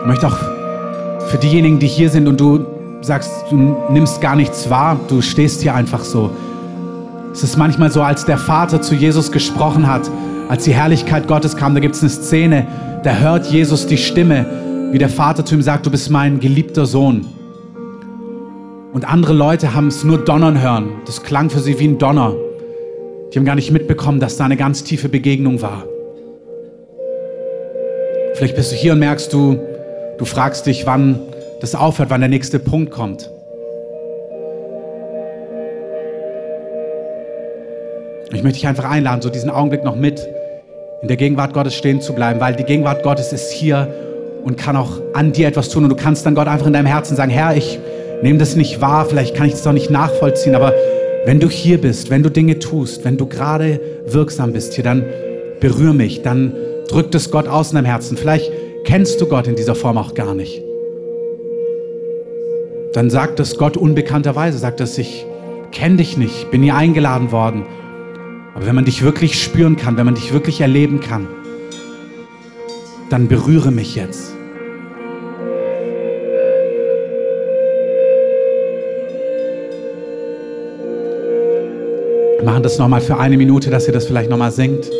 Ich 0.00 0.06
möchte 0.06 0.26
auch 0.26 0.38
für 1.28 1.38
diejenigen, 1.38 1.78
die 1.78 1.86
hier 1.86 2.10
sind 2.10 2.26
und 2.26 2.40
du 2.40 2.66
sagst, 3.02 3.30
du 3.50 3.76
nimmst 3.90 4.20
gar 4.20 4.36
nichts 4.36 4.68
wahr, 4.68 4.98
du 5.08 5.22
stehst 5.22 5.62
hier 5.62 5.74
einfach 5.74 6.04
so. 6.04 6.30
Es 7.32 7.42
ist 7.42 7.56
manchmal 7.56 7.90
so, 7.90 8.02
als 8.02 8.24
der 8.24 8.38
Vater 8.38 8.82
zu 8.82 8.94
Jesus 8.94 9.32
gesprochen 9.32 9.86
hat, 9.86 10.10
als 10.48 10.64
die 10.64 10.74
Herrlichkeit 10.74 11.28
Gottes 11.28 11.56
kam, 11.56 11.74
da 11.74 11.80
gibt 11.80 11.94
es 11.94 12.02
eine 12.02 12.10
Szene, 12.10 12.66
da 13.04 13.14
hört 13.14 13.46
Jesus 13.46 13.86
die 13.86 13.96
Stimme, 13.96 14.44
wie 14.92 14.98
der 14.98 15.08
Vater 15.08 15.42
zu 15.44 15.54
ihm 15.54 15.62
sagt, 15.62 15.86
du 15.86 15.90
bist 15.90 16.10
mein 16.10 16.38
geliebter 16.38 16.84
Sohn. 16.84 17.26
Und 18.92 19.08
andere 19.08 19.32
Leute 19.32 19.72
haben 19.72 19.88
es 19.88 20.04
nur 20.04 20.18
donnern 20.18 20.60
hören. 20.60 20.90
Das 21.06 21.22
klang 21.22 21.48
für 21.48 21.60
sie 21.60 21.78
wie 21.78 21.88
ein 21.88 21.96
Donner. 21.96 22.34
Die 23.32 23.38
haben 23.38 23.46
gar 23.46 23.54
nicht 23.54 23.70
mitbekommen, 23.70 24.20
dass 24.20 24.36
da 24.36 24.44
eine 24.44 24.58
ganz 24.58 24.84
tiefe 24.84 25.08
Begegnung 25.08 25.62
war. 25.62 25.84
Vielleicht 28.34 28.54
bist 28.54 28.72
du 28.72 28.76
hier 28.76 28.92
und 28.92 28.98
merkst 28.98 29.32
du, 29.32 29.58
du 30.18 30.26
fragst 30.26 30.66
dich, 30.66 30.84
wann 30.84 31.18
das 31.62 31.74
aufhört, 31.74 32.10
wann 32.10 32.20
der 32.20 32.28
nächste 32.28 32.58
Punkt 32.58 32.90
kommt. 32.90 33.30
Ich 38.34 38.42
möchte 38.42 38.58
dich 38.58 38.66
einfach 38.66 38.84
einladen, 38.84 39.22
so 39.22 39.30
diesen 39.30 39.48
Augenblick 39.48 39.84
noch 39.84 39.96
mit 39.96 40.28
in 41.00 41.08
der 41.08 41.16
Gegenwart 41.16 41.54
Gottes 41.54 41.74
stehen 41.74 42.02
zu 42.02 42.12
bleiben, 42.12 42.40
weil 42.40 42.56
die 42.56 42.64
Gegenwart 42.64 43.02
Gottes 43.02 43.32
ist 43.32 43.50
hier 43.52 44.01
und 44.42 44.56
kann 44.56 44.76
auch 44.76 45.00
an 45.12 45.32
dir 45.32 45.48
etwas 45.48 45.68
tun. 45.68 45.84
Und 45.84 45.90
du 45.90 45.96
kannst 45.96 46.26
dann 46.26 46.34
Gott 46.34 46.48
einfach 46.48 46.66
in 46.66 46.72
deinem 46.72 46.86
Herzen 46.86 47.16
sagen, 47.16 47.30
Herr, 47.30 47.56
ich 47.56 47.78
nehme 48.22 48.38
das 48.38 48.56
nicht 48.56 48.80
wahr, 48.80 49.06
vielleicht 49.06 49.34
kann 49.34 49.46
ich 49.46 49.52
das 49.52 49.66
auch 49.66 49.72
nicht 49.72 49.90
nachvollziehen, 49.90 50.54
aber 50.54 50.72
wenn 51.24 51.38
du 51.38 51.48
hier 51.48 51.80
bist, 51.80 52.10
wenn 52.10 52.22
du 52.22 52.30
Dinge 52.30 52.58
tust, 52.58 53.04
wenn 53.04 53.16
du 53.16 53.26
gerade 53.26 53.80
wirksam 54.06 54.52
bist 54.52 54.74
hier, 54.74 54.84
dann 54.84 55.04
berühr 55.60 55.92
mich, 55.92 56.22
dann 56.22 56.52
drückt 56.88 57.14
es 57.14 57.30
Gott 57.30 57.46
aus 57.46 57.70
in 57.70 57.76
deinem 57.76 57.86
Herzen. 57.86 58.16
Vielleicht 58.16 58.50
kennst 58.84 59.20
du 59.20 59.26
Gott 59.26 59.46
in 59.46 59.54
dieser 59.54 59.74
Form 59.74 59.98
auch 59.98 60.14
gar 60.14 60.34
nicht. 60.34 60.62
Dann 62.92 63.08
sagt 63.08 63.40
es 63.40 63.56
Gott 63.56 63.76
unbekannterweise, 63.76 64.58
sagt 64.58 64.80
es, 64.80 64.98
ich 64.98 65.24
kenne 65.70 65.96
dich 65.96 66.16
nicht, 66.16 66.50
bin 66.50 66.62
hier 66.62 66.74
eingeladen 66.74 67.32
worden. 67.32 67.64
Aber 68.54 68.66
wenn 68.66 68.74
man 68.74 68.84
dich 68.84 69.02
wirklich 69.02 69.40
spüren 69.42 69.76
kann, 69.76 69.96
wenn 69.96 70.04
man 70.04 70.14
dich 70.14 70.32
wirklich 70.32 70.60
erleben 70.60 71.00
kann, 71.00 71.26
dann 73.12 73.28
berühre 73.28 73.70
mich 73.70 73.94
jetzt. 73.94 74.32
Wir 82.38 82.44
machen 82.44 82.62
das 82.62 82.78
nochmal 82.78 83.02
für 83.02 83.18
eine 83.18 83.36
Minute, 83.36 83.68
dass 83.68 83.86
ihr 83.86 83.92
das 83.92 84.06
vielleicht 84.06 84.30
nochmal 84.30 84.50
singt. 84.50 84.90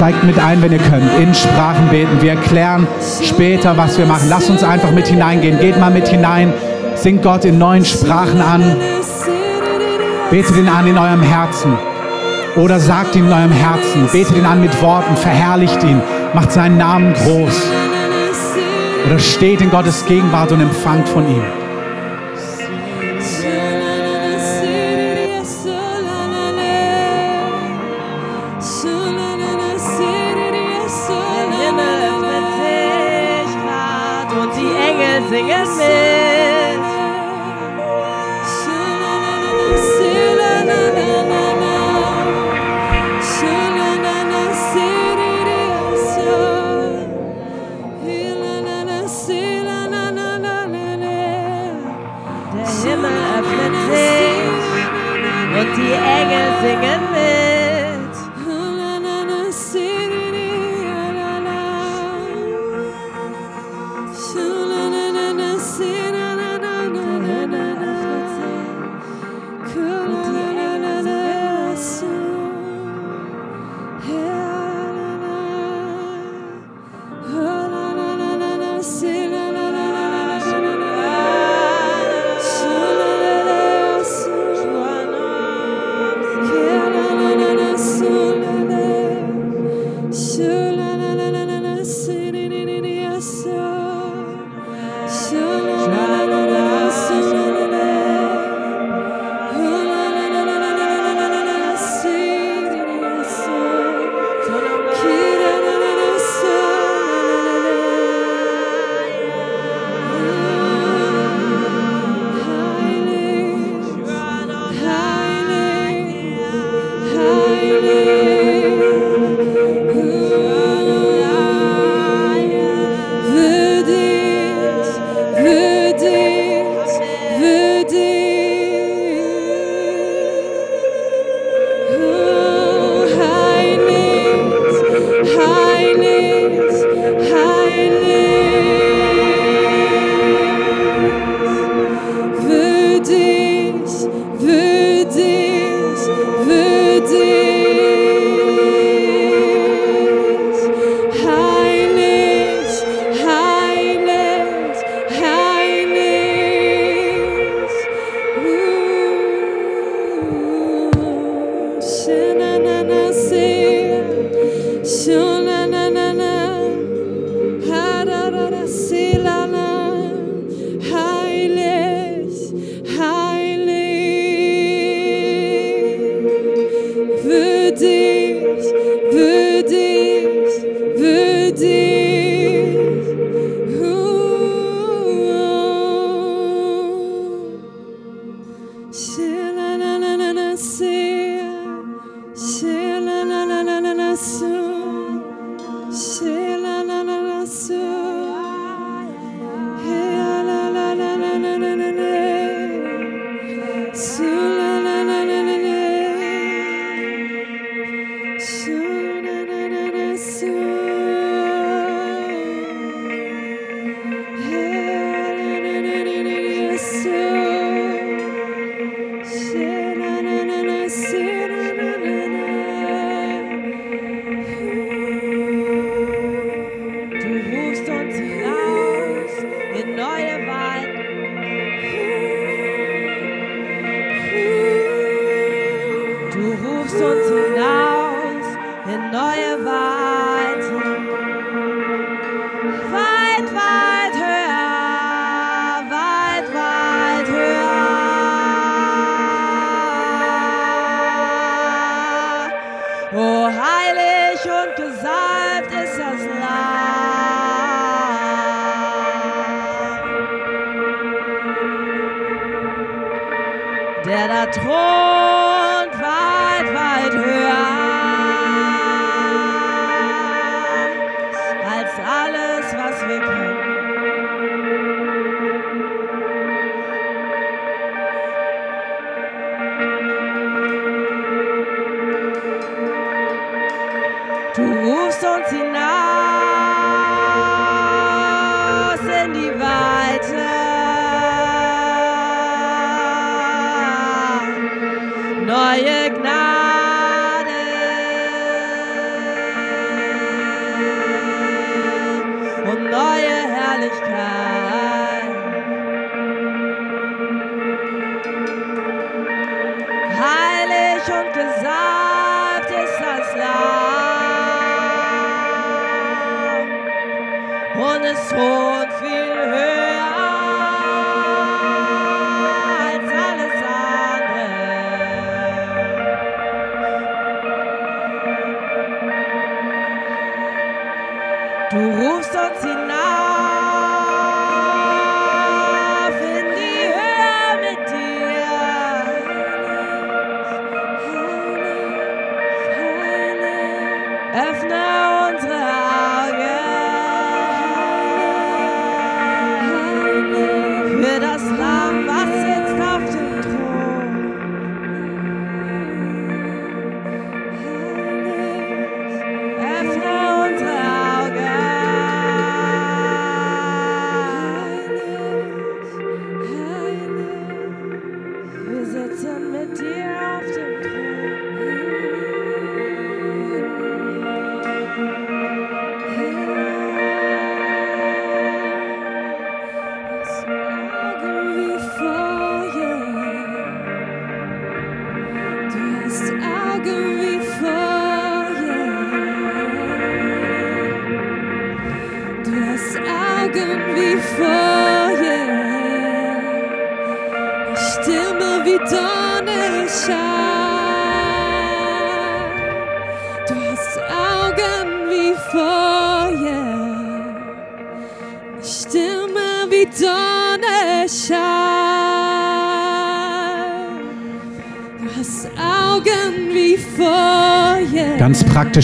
Steigt 0.00 0.24
mit 0.24 0.38
ein, 0.38 0.62
wenn 0.62 0.72
ihr 0.72 0.78
könnt. 0.78 1.04
In 1.20 1.34
Sprachen 1.34 1.88
beten. 1.90 2.22
Wir 2.22 2.30
erklären 2.30 2.86
später, 3.22 3.76
was 3.76 3.98
wir 3.98 4.06
machen. 4.06 4.30
Lasst 4.30 4.48
uns 4.48 4.64
einfach 4.64 4.92
mit 4.92 5.08
hineingehen. 5.08 5.58
Geht 5.58 5.78
mal 5.78 5.90
mit 5.90 6.08
hinein. 6.08 6.54
Singt 6.94 7.22
Gott 7.22 7.44
in 7.44 7.58
neuen 7.58 7.84
Sprachen 7.84 8.40
an. 8.40 8.76
Betet 10.30 10.56
ihn 10.56 10.70
an 10.70 10.86
in 10.86 10.96
eurem 10.96 11.20
Herzen. 11.20 11.76
Oder 12.56 12.80
sagt 12.80 13.14
ihn 13.14 13.26
in 13.26 13.32
eurem 13.34 13.52
Herzen. 13.52 14.08
Betet 14.10 14.38
ihn 14.38 14.46
an 14.46 14.62
mit 14.62 14.80
Worten. 14.80 15.14
Verherrlicht 15.18 15.82
ihn. 15.82 16.00
Macht 16.32 16.50
seinen 16.50 16.78
Namen 16.78 17.12
groß. 17.12 17.60
Oder 19.06 19.18
steht 19.18 19.60
in 19.60 19.70
Gottes 19.70 20.06
Gegenwart 20.06 20.50
und 20.50 20.62
empfangt 20.62 21.10
von 21.10 21.28
ihm. 21.28 21.59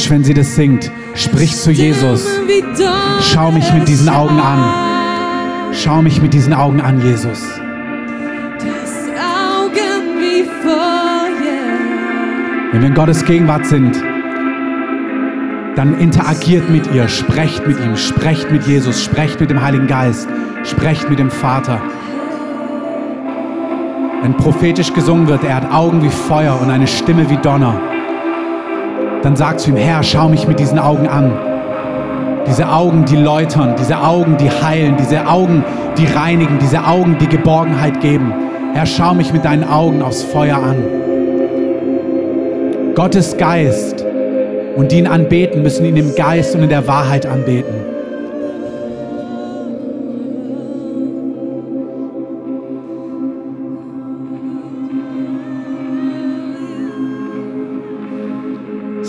Praktisch, 0.07 0.11
wenn 0.11 0.25
sie 0.25 0.35
das 0.35 0.55
singt. 0.55 0.93
Sprich 1.15 1.57
zu 1.57 1.73
Jesus. 1.73 2.29
Schau 3.23 3.51
mich 3.51 3.73
mit 3.73 3.89
diesen 3.89 4.09
Augen 4.09 4.39
an. 4.39 5.73
Schau 5.73 6.01
mich 6.01 6.23
mit 6.23 6.33
diesen 6.33 6.53
Augen 6.53 6.81
an, 6.81 7.01
Jesus. 7.01 7.43
Wenn 12.71 12.81
wir 12.81 12.89
in 12.89 12.95
Gottes 12.95 13.25
Gegenwart 13.25 13.67
sind, 13.67 14.01
dann 15.75 15.99
interagiert 15.99 16.71
mit 16.71 16.93
ihr, 16.95 17.09
sprecht 17.09 17.67
mit 17.67 17.81
ihm, 17.81 17.97
sprecht 17.97 18.53
mit 18.53 18.65
Jesus, 18.65 19.03
sprecht 19.03 19.41
mit 19.41 19.51
dem 19.51 19.61
Heiligen 19.61 19.89
Geist, 19.89 20.29
sprecht 20.63 21.11
mit 21.11 21.19
dem 21.19 21.31
Vater. 21.31 21.81
Wenn 24.23 24.37
prophetisch 24.37 24.93
gesungen 24.93 25.27
wird, 25.27 25.43
er 25.43 25.57
hat 25.57 25.73
Augen 25.73 26.03
wie 26.03 26.11
Feuer 26.11 26.61
und 26.61 26.71
eine 26.71 26.87
Stimme 26.87 27.29
wie 27.29 27.39
Donner, 27.39 27.81
dann 29.27 29.35
sagt 29.35 29.59
zu 29.59 29.71
ihm, 29.71 29.77
Herr, 29.77 30.05
schau 30.05 30.29
mich 30.29 30.47
mit 30.47 30.61
diesen 30.61 30.79
Augen 30.79 31.09
an. 31.09 31.33
Diese 32.47 32.69
Augen, 32.69 33.07
die 33.07 33.17
läutern, 33.17 33.75
diese 33.77 33.99
Augen, 33.99 34.37
die 34.37 34.49
heilen, 34.49 34.97
diese 34.97 35.27
Augen, 35.27 35.65
die 35.99 36.07
reinigen, 36.07 36.61
diese 36.61 36.85
Augen, 36.85 37.19
die 37.19 37.27
Geborgenheit 37.27 38.01
geben. 38.01 38.33
Herr, 38.73 38.87
schau 38.87 39.15
mich 39.15 39.33
mit 39.33 39.45
deinen 39.45 39.65
Augen 39.65 40.01
aufs 40.01 40.23
Feuer 40.23 40.59
an. 40.59 40.77
Gottes 42.95 43.37
Geist 43.37 44.07
und 44.77 44.93
die 44.93 44.99
ihn 44.99 45.09
anbeten, 45.09 45.61
müssen 45.61 45.85
ihn 45.85 45.97
im 45.97 46.15
Geist 46.15 46.55
und 46.55 46.63
in 46.63 46.69
der 46.69 46.87
Wahrheit 46.87 47.27
anbeten. 47.27 47.96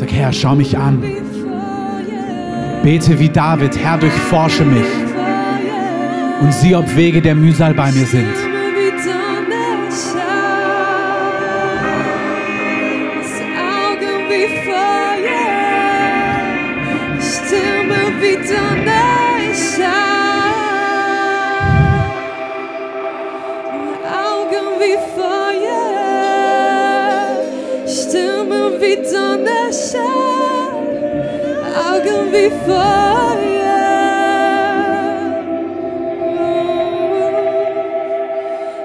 Sag, 0.08 0.16
Herr, 0.16 0.32
schau 0.32 0.55
mich 0.55 0.78
an. 0.78 1.03
Bete 2.82 3.20
wie 3.20 3.28
David, 3.28 3.78
Herr, 3.78 3.97
durchforsche 3.97 4.64
mich 4.64 4.86
und 6.39 6.53
sieh, 6.53 6.76
ob 6.76 6.95
Wege 6.95 7.22
der 7.22 7.36
Mühsal 7.36 7.74
bei 7.74 7.91
mir 7.91 8.05
sind. 8.05 8.46
Wie 28.97 29.03
Donnerschall. 29.03 30.07
Augen 31.77 32.31
wie 32.31 32.49
Feuer. 32.65 33.07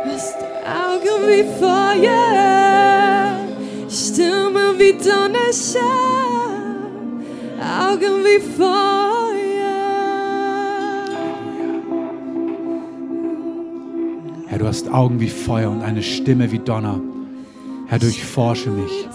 Hast 0.04 0.36
Augen 0.66 1.26
wie 1.26 1.44
Feuer, 1.58 3.38
Stimme 3.88 4.78
wie 4.78 4.92
Donnerschall, 4.92 5.80
Augen 7.60 8.24
wie 8.24 8.40
Feuer. 8.40 8.68
Herr, 14.48 14.58
du 14.58 14.66
hast 14.66 14.92
Augen 14.92 15.20
wie 15.20 15.28
Feuer 15.28 15.70
und 15.70 15.82
eine 15.82 16.02
Stimme 16.02 16.52
wie 16.52 16.58
Donner. 16.58 17.00
Herr, 17.86 17.98
durchforsche 17.98 18.70
mich. 18.70 19.08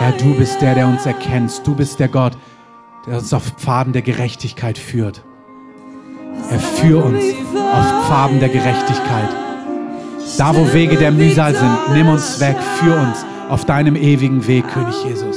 Herr, 0.00 0.12
du 0.12 0.34
bist 0.34 0.62
der, 0.62 0.74
der 0.74 0.86
uns 0.86 1.04
erkennst. 1.04 1.66
Du 1.66 1.74
bist 1.74 2.00
der 2.00 2.08
Gott, 2.08 2.32
der 3.06 3.18
uns 3.18 3.34
auf 3.34 3.44
Pfaden 3.58 3.92
der 3.92 4.00
Gerechtigkeit 4.00 4.78
führt. 4.78 5.22
Er 6.50 6.58
führt 6.58 7.04
uns 7.04 7.22
auf 7.54 8.06
Pfaden 8.06 8.40
der 8.40 8.48
Gerechtigkeit. 8.48 9.28
Da, 10.38 10.56
wo 10.56 10.72
Wege 10.72 10.96
der 10.96 11.10
Mühsal 11.10 11.54
sind, 11.54 11.78
nimm 11.92 12.08
uns 12.08 12.40
weg, 12.40 12.56
führ 12.78 12.98
uns 12.98 13.26
auf 13.50 13.66
deinem 13.66 13.94
ewigen 13.94 14.46
Weg, 14.46 14.66
König 14.68 15.04
Jesus. 15.04 15.36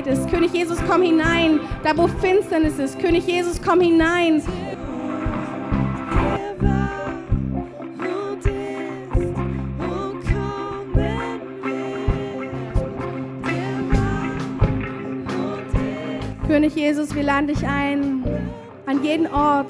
Unvergebenheit 0.00 0.06
ist. 0.06 0.30
König 0.30 0.52
Jesus, 0.52 0.78
komm 0.88 1.02
hinein, 1.02 1.60
da 1.82 1.96
wo 1.96 2.06
Finsternis 2.06 2.78
ist. 2.78 2.98
König 2.98 3.26
Jesus, 3.26 3.60
komm 3.62 3.80
hinein. 3.80 4.42
König 16.46 16.74
Jesus, 16.74 17.14
wir 17.14 17.22
laden 17.22 17.46
dich 17.46 17.64
ein 17.66 18.24
an 18.86 19.04
jeden 19.04 19.28
Ort, 19.28 19.68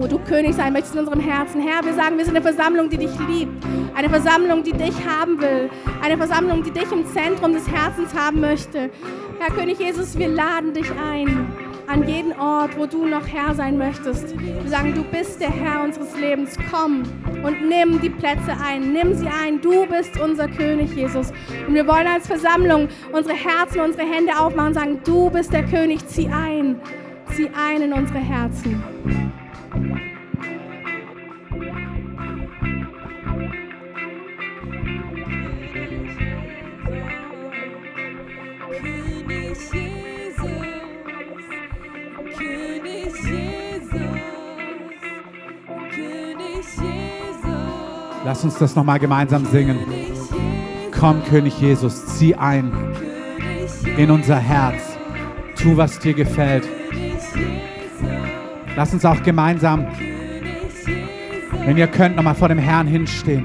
wo 0.00 0.06
du 0.06 0.18
König 0.18 0.54
sein 0.54 0.72
möchtest 0.72 0.94
in 0.94 1.00
unserem 1.00 1.20
Herzen. 1.20 1.60
Herr, 1.60 1.84
wir 1.84 1.92
sagen, 1.92 2.16
wir 2.16 2.24
sind 2.24 2.34
eine 2.34 2.42
Versammlung, 2.42 2.88
die 2.88 2.96
dich 2.96 3.10
liebt. 3.28 3.62
Eine 3.94 4.08
Versammlung, 4.08 4.64
die 4.64 4.72
dich 4.72 4.94
haben 5.06 5.38
will. 5.38 5.68
Eine 6.02 6.16
Versammlung, 6.16 6.62
die 6.62 6.70
dich 6.70 6.90
im 6.90 7.04
Zentrum 7.06 7.52
des 7.52 7.68
Herzens 7.70 8.14
haben 8.14 8.40
möchte. 8.40 8.90
Herr 9.38 9.54
König 9.54 9.78
Jesus, 9.78 10.18
wir 10.18 10.28
laden 10.28 10.72
dich 10.72 10.90
ein 10.92 11.46
an 11.86 12.08
jeden 12.08 12.32
Ort, 12.38 12.78
wo 12.78 12.86
du 12.86 13.04
noch 13.04 13.26
Herr 13.26 13.54
sein 13.54 13.76
möchtest. 13.76 14.38
Wir 14.40 14.70
sagen, 14.70 14.94
du 14.94 15.02
bist 15.04 15.38
der 15.38 15.50
Herr 15.50 15.82
unseres 15.84 16.16
Lebens. 16.18 16.56
Komm 16.70 17.02
und 17.44 17.68
nimm 17.68 18.00
die 18.00 18.10
Plätze 18.10 18.56
ein. 18.64 18.94
Nimm 18.94 19.12
sie 19.12 19.26
ein. 19.26 19.60
Du 19.60 19.84
bist 19.86 20.18
unser 20.18 20.48
König, 20.48 20.94
Jesus. 20.94 21.30
Und 21.66 21.74
wir 21.74 21.86
wollen 21.86 22.06
als 22.06 22.26
Versammlung 22.26 22.88
unsere 23.12 23.34
Herzen, 23.34 23.80
unsere 23.80 24.06
Hände 24.06 24.32
aufmachen 24.38 24.68
und 24.68 24.74
sagen, 24.74 25.00
du 25.04 25.28
bist 25.28 25.52
der 25.52 25.64
König. 25.64 26.06
Zieh 26.06 26.28
ein. 26.28 26.80
Zieh 27.34 27.50
ein 27.54 27.82
in 27.82 27.92
unsere 27.92 28.20
Herzen. 28.20 29.39
Lass 48.24 48.44
uns 48.44 48.58
das 48.58 48.76
nochmal 48.76 48.98
gemeinsam 48.98 49.44
singen. 49.44 49.78
Komm, 50.98 51.22
König 51.24 51.60
Jesus, 51.60 52.06
zieh 52.16 52.34
ein 52.34 52.72
in 53.96 54.10
unser 54.10 54.38
Herz. 54.38 54.96
Tu, 55.56 55.76
was 55.76 55.98
dir 55.98 56.14
gefällt. 56.14 56.68
Lass 58.80 58.94
uns 58.94 59.04
auch 59.04 59.22
gemeinsam, 59.22 59.86
wenn 61.66 61.76
ihr 61.76 61.86
könnt, 61.86 62.16
nochmal 62.16 62.34
vor 62.34 62.48
dem 62.48 62.56
Herrn 62.56 62.86
hinstehen 62.86 63.44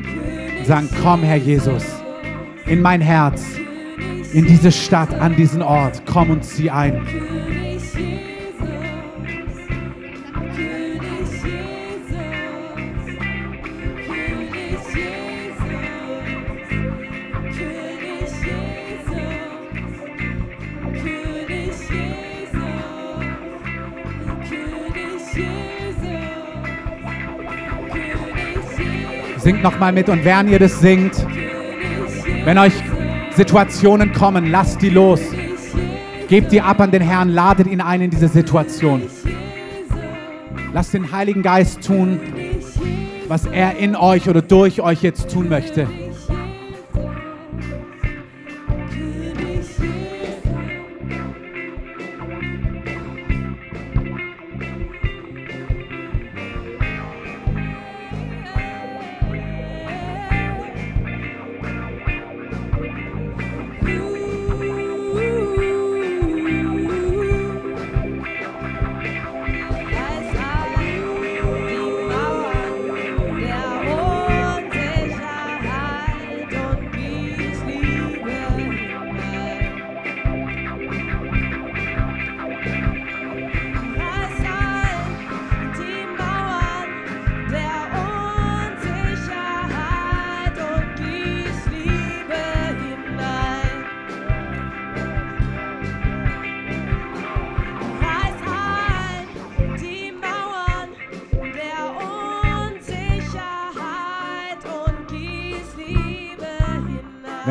und 0.58 0.66
sagen, 0.66 0.88
komm, 1.04 1.24
Herr 1.24 1.36
Jesus, 1.36 1.84
in 2.68 2.82
mein 2.82 3.02
Herz, 3.02 3.44
in 4.32 4.46
diese 4.46 4.72
Stadt, 4.72 5.14
an 5.14 5.36
diesen 5.36 5.62
Ort. 5.62 6.04
Komm 6.06 6.30
und 6.30 6.46
zieh 6.46 6.72
ein. 6.72 7.06
Singt 29.46 29.62
nochmal 29.62 29.92
mit 29.92 30.10
und 30.10 30.26
während 30.26 30.50
ihr 30.50 30.58
das 30.58 30.80
singt, 30.80 31.24
wenn 32.46 32.58
euch 32.58 32.74
Situationen 33.36 34.12
kommen, 34.12 34.50
lasst 34.50 34.82
die 34.82 34.90
los. 34.90 35.22
Gebt 36.28 36.52
die 36.52 36.62
ab 36.62 36.82
an 36.82 36.90
den 36.90 37.04
Herrn, 37.04 37.30
ladet 37.30 37.68
ihn 37.68 37.80
ein 37.80 38.02
in 38.02 38.10
diese 38.10 38.28
Situation. 38.28 39.04
Lasst 40.74 40.96
den 40.96 41.12
Heiligen 41.12 41.44
Geist 41.44 41.86
tun, 41.86 42.20
was 43.28 43.46
er 43.46 43.78
in 43.78 43.96
euch 43.96 44.28
oder 44.28 44.42
durch 44.42 44.82
euch 44.82 45.04
jetzt 45.04 45.30
tun 45.30 45.48
möchte. 45.48 45.88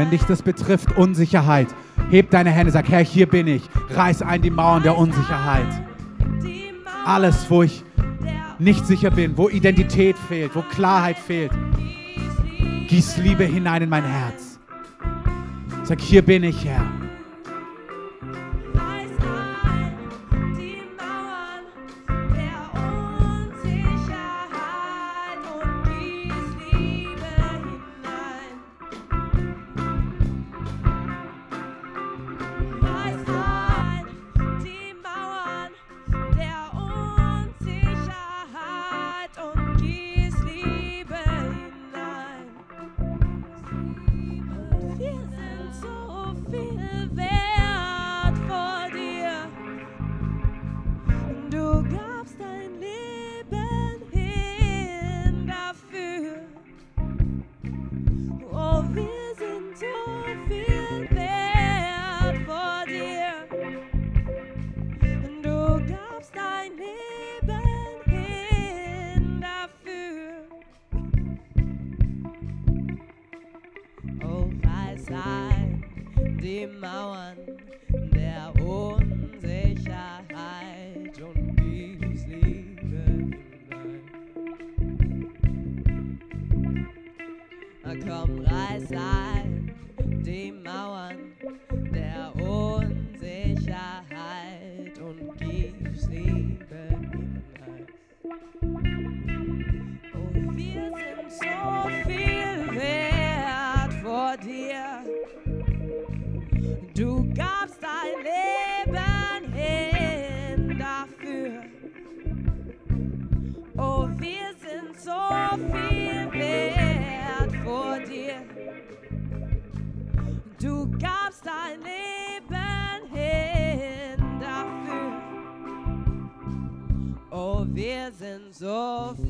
Wenn 0.05 0.11
dich 0.11 0.25
das 0.25 0.43
betrifft, 0.43 0.99
Unsicherheit, 0.99 1.69
heb 2.11 2.29
deine 2.29 2.51
Hände, 2.51 2.71
sag, 2.71 2.91
Herr, 2.91 3.03
hier 3.03 3.27
bin 3.27 3.47
ich. 3.47 3.63
Reiß 3.89 4.21
ein 4.21 4.43
die 4.43 4.51
Mauern 4.51 4.83
der 4.83 4.99
Unsicherheit. 4.99 5.67
Alles, 7.07 7.49
wo 7.49 7.63
ich 7.63 7.83
nicht 8.59 8.85
sicher 8.85 9.11
bin, 9.11 9.39
wo 9.39 9.49
Identität 9.49 10.19
fehlt, 10.19 10.55
wo 10.55 10.61
Klarheit 10.61 11.19
fehlt, 11.19 11.53
gieß 12.87 13.17
Liebe 13.17 13.45
hinein 13.45 13.81
in 13.81 13.89
mein 13.89 14.05
Herz. 14.05 14.61
Sag, 15.85 16.03
hier 16.03 16.21
bin 16.21 16.45
ich, 16.45 16.67
Herr. 16.67 16.85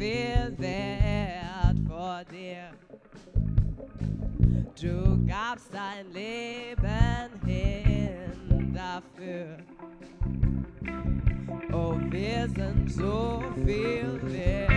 Viel 0.04 0.54
wert 0.58 1.78
vor 1.88 2.20
dir. 2.30 2.68
Du 4.78 5.26
gabst 5.26 5.70
dein 5.72 6.12
Leben 6.12 7.30
hin 7.46 8.74
dafür. 8.74 9.56
Oh, 11.72 11.96
wir 12.10 12.48
sind 12.54 12.90
so 12.90 13.42
viel 13.64 14.20
wert 14.24 14.73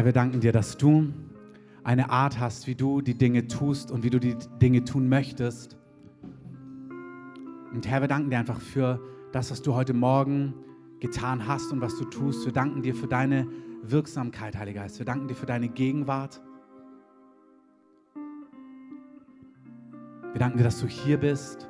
Herr, 0.00 0.06
wir 0.06 0.12
danken 0.14 0.40
dir, 0.40 0.52
dass 0.52 0.78
du 0.78 1.12
eine 1.84 2.08
Art 2.08 2.40
hast, 2.40 2.66
wie 2.66 2.74
du 2.74 3.02
die 3.02 3.18
Dinge 3.18 3.48
tust 3.48 3.90
und 3.90 4.02
wie 4.02 4.08
du 4.08 4.18
die 4.18 4.34
Dinge 4.62 4.82
tun 4.82 5.10
möchtest. 5.10 5.76
Und 7.74 7.86
Herr, 7.86 8.00
wir 8.00 8.08
danken 8.08 8.30
dir 8.30 8.38
einfach 8.38 8.62
für 8.62 8.98
das, 9.32 9.50
was 9.50 9.60
du 9.60 9.74
heute 9.74 9.92
Morgen 9.92 10.54
getan 11.00 11.46
hast 11.46 11.70
und 11.70 11.82
was 11.82 11.98
du 11.98 12.06
tust. 12.06 12.46
Wir 12.46 12.52
danken 12.54 12.80
dir 12.80 12.94
für 12.94 13.08
deine 13.08 13.46
Wirksamkeit, 13.82 14.56
Heiliger 14.56 14.80
Geist. 14.80 14.98
Wir 14.98 15.04
danken 15.04 15.28
dir 15.28 15.34
für 15.34 15.44
deine 15.44 15.68
Gegenwart. 15.68 16.40
Wir 20.32 20.38
danken 20.38 20.56
dir, 20.56 20.64
dass 20.64 20.80
du 20.80 20.86
hier 20.86 21.18
bist. 21.18 21.69